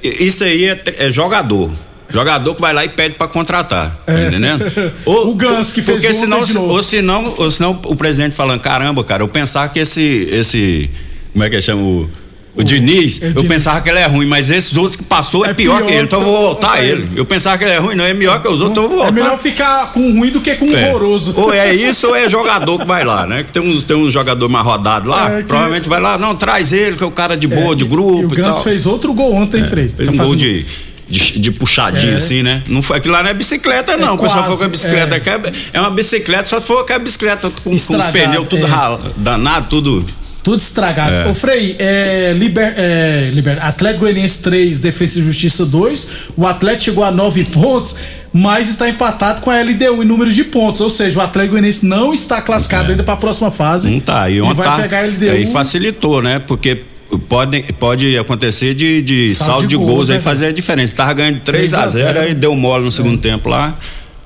isso 0.07 0.43
aí 0.43 0.65
é, 0.65 0.81
é 0.97 1.11
jogador. 1.11 1.71
Jogador 2.07 2.53
que 2.55 2.61
vai 2.61 2.71
lá 2.71 2.85
e 2.85 2.89
pede 2.89 3.15
pra 3.15 3.27
contratar, 3.27 3.95
tá 4.05 4.13
entendendo? 4.27 4.63
O 5.05 5.33
Gans 5.33 5.73
que 5.73 5.81
fez 5.81 5.97
Porque 5.97 6.07
gol 6.07 6.13
senão, 6.13 6.43
de 6.43 6.53
novo. 6.53 6.73
ou 6.73 6.83
senão, 6.83 7.33
ou 7.37 7.49
senão 7.49 7.79
o 7.85 7.95
presidente 7.95 8.35
falando, 8.35 8.61
caramba, 8.61 9.03
cara, 9.03 9.23
eu 9.23 9.27
pensava 9.27 9.69
que 9.69 9.79
esse, 9.79 10.29
esse, 10.31 10.89
como 11.33 11.43
é 11.43 11.49
que 11.49 11.59
chama 11.59 11.81
o, 11.81 12.09
o, 12.55 12.63
Diniz, 12.63 13.21
é 13.21 13.27
eu 13.27 13.33
Diniz. 13.33 13.47
pensava 13.49 13.81
que 13.81 13.89
ele 13.89 13.99
é 13.99 14.05
ruim, 14.05 14.25
mas 14.25 14.49
esses 14.49 14.77
outros 14.77 14.95
que 14.95 15.03
passou 15.03 15.45
é, 15.45 15.49
É 15.49 15.53
pior, 15.53 15.77
pior, 15.79 15.87
que 15.87 15.93
ele, 15.93 16.03
então 16.05 16.19
eu 16.19 16.25
vou 16.25 16.41
voltar 16.41 16.81
é. 16.81 16.87
ele. 16.87 17.09
Eu 17.15 17.25
pensava 17.25 17.57
que 17.57 17.63
ele 17.65 17.73
é 17.73 17.77
ruim, 17.77 17.95
não 17.95 18.05
é 18.05 18.13
melhor 18.13 18.41
que 18.41 18.47
os 18.47 18.61
outros, 18.61 18.71
então 18.71 18.83
eu 18.83 18.89
vou 18.89 18.97
voltar. 18.99 19.11
É 19.11 19.21
melhor 19.23 19.37
ficar 19.37 19.91
com 19.91 20.17
ruim 20.19 20.29
do 20.31 20.39
que 20.39 20.55
com 20.55 20.65
É. 20.65 20.89
horroroso. 20.89 21.33
Ou 21.37 21.53
é 21.53 21.73
isso 21.73 22.07
ou 22.07 22.15
é 22.15 22.29
jogador 22.29 22.79
que 22.79 22.85
vai 22.85 23.03
lá, 23.03 23.25
né? 23.27 23.43
Que 23.43 23.51
tem 23.51 23.61
uns, 23.61 23.83
tem 23.83 23.97
uns 23.97 24.13
jogador 24.13 24.47
mais 24.47 24.65
rodado 24.65 25.09
lá, 25.09 25.29
É, 25.31 25.37
que- 25.41 25.43
provavelmente 25.47 25.89
vai 25.89 25.99
lá, 25.99 26.17
não, 26.17 26.35
traz 26.35 26.71
ele, 26.71 26.95
que 26.95 27.03
é 27.03 27.07
o 27.07 27.11
cara 27.11 27.35
de 27.35 27.47
boa, 27.47 27.75
de 27.75 27.83
grupo 27.83 28.21
E 28.21 28.25
o 28.25 28.33
e, 28.33 28.35
Gans 28.37 28.55
tal. 28.55 28.63
fez 28.63 28.85
outro 28.85 29.13
gol 29.13 29.33
ontem, 29.33 29.61
É. 29.61 29.65
Fez 29.65 29.91
Tá 29.91 30.03
um 30.03 30.05
gol 30.05 30.15
fazendo- 30.17 30.35
de, 30.37 30.65
de, 31.09 31.39
de 31.39 31.51
puxadinha 31.51 32.13
É. 32.13 32.17
assim, 32.17 32.41
né? 32.41 32.61
Não 32.69 32.81
foi, 32.81 32.97
aquilo 32.97 33.13
lá 33.13 33.21
não 33.21 33.29
é 33.29 33.33
bicicleta, 33.33 33.97
não. 33.97 34.15
o 34.15 34.17
pessoal 34.17 34.43
falou 34.43 34.57
que 34.57 34.63
é 34.63 34.67
bicicleta. 34.69 35.15
é. 35.15 35.19
que 35.19 35.29
É. 35.29 35.41
é 35.73 35.81
uma 35.81 35.89
bicicleta, 35.91 36.45
só 36.45 36.59
se 36.59 36.67
for 36.67 36.79
aquela 36.79 36.99
bicicleta 36.99 37.49
com, 37.49 37.69
com 37.69 37.75
os 37.75 38.05
pneus 38.07 38.47
tudo 38.47 38.65
é. 38.65 38.69
rala, 38.69 38.99
danado, 39.17 39.67
tudo. 39.69 40.05
Tudo 40.45 40.59
estragado. 40.59 41.11
É. 41.11 41.27
Ô 41.27 41.33
Frei, 41.33 41.75
é, 41.79 42.31
liber, 42.37 42.75
é, 42.77 43.31
liber, 43.33 43.57
Atlético 43.65 44.01
Goianiense 44.01 44.43
3, 44.43 44.77
Defesa 44.77 45.19
e 45.19 45.23
Justiça 45.23 45.65
2. 45.65 46.07
O 46.37 46.45
Atlético 46.45 46.83
chegou 46.83 47.03
a 47.03 47.09
9 47.09 47.45
pontos, 47.45 47.97
mas 48.31 48.69
está 48.69 48.87
empatado 48.87 49.41
com 49.41 49.49
a 49.49 49.59
LDU 49.59 50.03
em 50.03 50.05
número 50.05 50.31
de 50.31 50.43
pontos. 50.43 50.81
Ou 50.81 50.89
seja, 50.91 51.17
o 51.17 51.21
Atlético 51.23 51.53
Goianiense 51.53 51.83
não 51.87 52.13
está 52.13 52.43
classificado 52.43 52.91
ainda 52.91 53.01
para 53.01 53.15
a 53.15 53.17
próxima 53.17 53.49
fase. 53.49 53.89
Não 53.89 53.99
tá. 53.99 54.29
E, 54.29 54.37
E 54.37 54.41
vai 54.53 54.67
tá, 54.67 54.75
pegar 54.75 54.99
a 54.99 55.07
LDU. 55.07 55.31
Aí 55.31 55.47
facilitou, 55.47 56.21
né? 56.21 56.37
Porque 56.37 56.83
pode, 57.27 57.63
pode 57.79 58.15
acontecer 58.15 58.75
de, 58.75 59.01
de 59.01 59.33
Saldo 59.33 59.51
saldo, 59.61 59.67
de 59.67 59.75
gols, 59.75 59.89
gols, 59.89 60.09
né, 60.09 60.15
aí 60.17 60.21
fazer 60.21 60.45
a 60.45 60.51
diferença. 60.51 60.93
Tava 60.93 61.13
ganhando 61.13 61.39
3 61.39 61.73
a 61.73 61.87
0 61.87 61.91
3 61.91 62.05
a 62.07 62.11
0. 62.13 62.19
aí 62.27 62.35
deu 62.35 62.55
mole 62.55 62.85
no 62.85 62.91
segundo 62.91 63.17
tempo 63.17 63.49
lá, 63.49 63.73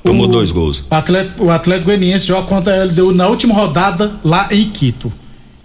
tomou 0.03 0.25
O- 0.25 0.29
dois 0.29 0.51
gols. 0.51 0.83
O 0.91 0.93
Atlético, 0.93 1.45
o 1.45 1.49
Atlético 1.49 1.85
Goianiense 1.85 2.27
joga 2.27 2.45
contra 2.45 2.73
a 2.81 2.83
LDU 2.83 3.13
na 3.13 3.25
última 3.29 3.53
rodada 3.55 4.11
lá 4.21 4.49
em 4.51 4.65
Quito. 4.69 5.13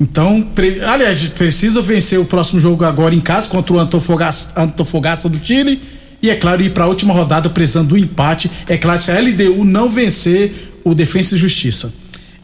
Então, 0.00 0.42
pre- 0.54 0.80
aliás, 0.84 1.28
precisa 1.28 1.80
vencer 1.80 2.18
o 2.18 2.24
próximo 2.24 2.60
jogo 2.60 2.84
agora 2.84 3.14
em 3.14 3.20
casa 3.20 3.48
contra 3.48 3.74
o 3.74 3.78
Antofagasta 3.78 5.28
do 5.28 5.38
Chile. 5.44 5.80
E 6.20 6.30
é 6.30 6.34
claro, 6.36 6.62
ir 6.62 6.70
para 6.70 6.84
a 6.84 6.86
última 6.88 7.12
rodada 7.12 7.48
precisando 7.50 7.88
do 7.88 7.98
empate. 7.98 8.50
É 8.68 8.76
claro, 8.76 9.00
se 9.00 9.10
a 9.12 9.20
LDU 9.20 9.62
não 9.64 9.90
vencer 9.90 10.72
o 10.82 10.94
Defensa 10.94 11.34
e 11.34 11.38
Justiça. 11.38 11.92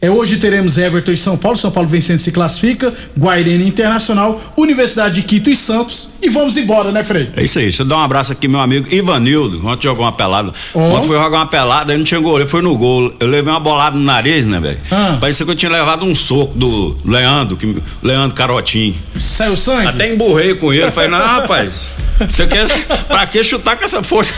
É, 0.03 0.09
hoje 0.09 0.37
teremos 0.37 0.79
Everton 0.79 1.11
e 1.11 1.17
São 1.17 1.37
Paulo. 1.37 1.55
São 1.55 1.69
Paulo 1.69 1.87
vencendo 1.87 2.17
se 2.17 2.31
classifica. 2.31 2.91
Guairene 3.15 3.67
Internacional, 3.67 4.41
Universidade 4.57 5.21
de 5.21 5.21
Quito 5.21 5.47
e 5.47 5.55
Santos. 5.55 6.09
E 6.19 6.27
vamos 6.27 6.57
embora, 6.57 6.91
né, 6.91 7.03
Frei? 7.03 7.29
É 7.37 7.43
isso 7.43 7.59
aí. 7.59 7.65
Deixa 7.65 7.83
eu 7.83 7.87
dar 7.87 7.97
um 7.97 8.01
abraço 8.01 8.31
aqui, 8.31 8.47
meu 8.47 8.59
amigo 8.59 8.87
Ivanildo. 8.91 9.63
Ontem 9.63 9.83
jogou 9.83 10.03
uma 10.03 10.11
pelada. 10.11 10.51
Ontem 10.73 11.05
foi 11.05 11.17
jogar 11.17 11.37
uma 11.37 11.45
pelada, 11.45 11.91
aí 11.91 11.99
não 11.99 12.03
tinha 12.03 12.19
goleiro, 12.19 12.49
foi 12.49 12.63
no 12.63 12.75
gol. 12.75 13.13
Eu 13.19 13.27
levei 13.27 13.53
uma 13.53 13.59
bolada 13.59 13.95
no 13.95 14.03
nariz, 14.03 14.43
né, 14.43 14.59
velho? 14.59 14.79
Ah. 14.89 15.17
Parecia 15.21 15.45
que 15.45 15.51
eu 15.51 15.55
tinha 15.55 15.71
levado 15.71 16.03
um 16.03 16.15
soco 16.15 16.57
do 16.57 16.97
Leandro, 17.05 17.55
que, 17.55 17.77
Leandro 18.01 18.35
Carotinho. 18.35 18.95
Saiu 19.15 19.55
sangue? 19.55 19.85
Até 19.85 20.11
emburrei 20.11 20.55
com 20.55 20.73
ele. 20.73 20.89
Falei, 20.89 21.11
não, 21.11 21.19
rapaz, 21.19 21.89
você 22.27 22.47
quer. 22.47 22.67
Pra 23.07 23.27
que 23.27 23.43
chutar 23.43 23.77
com 23.77 23.83
essa 23.83 24.01
força? 24.01 24.33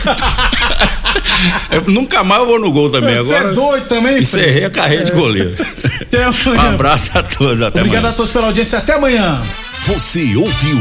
Eu 1.70 1.82
nunca 1.92 2.22
mais 2.24 2.40
eu 2.40 2.46
vou 2.46 2.58
no 2.58 2.70
gol 2.72 2.90
também. 2.90 3.16
Você 3.18 3.34
Agora, 3.34 3.50
é 3.52 3.54
doido 3.54 3.86
também, 3.86 4.18
Encerrei 4.20 4.52
Frei? 4.52 4.64
a 4.64 4.70
carreira 4.70 5.04
de 5.04 5.12
É. 5.12 5.14
goleiro. 5.14 5.54
Até 6.00 6.24
amanhã. 6.24 6.62
Um 6.70 6.74
abraço 6.74 7.10
a 7.18 7.22
todos, 7.22 7.60
até 7.62 7.80
Obrigado 7.80 8.00
amanhã. 8.00 8.12
a 8.12 8.16
todos 8.16 8.32
pela 8.32 8.46
audiência. 8.46 8.78
Até 8.78 8.94
amanhã. 8.94 9.42
Você 9.86 10.34
ouviu 10.36 10.78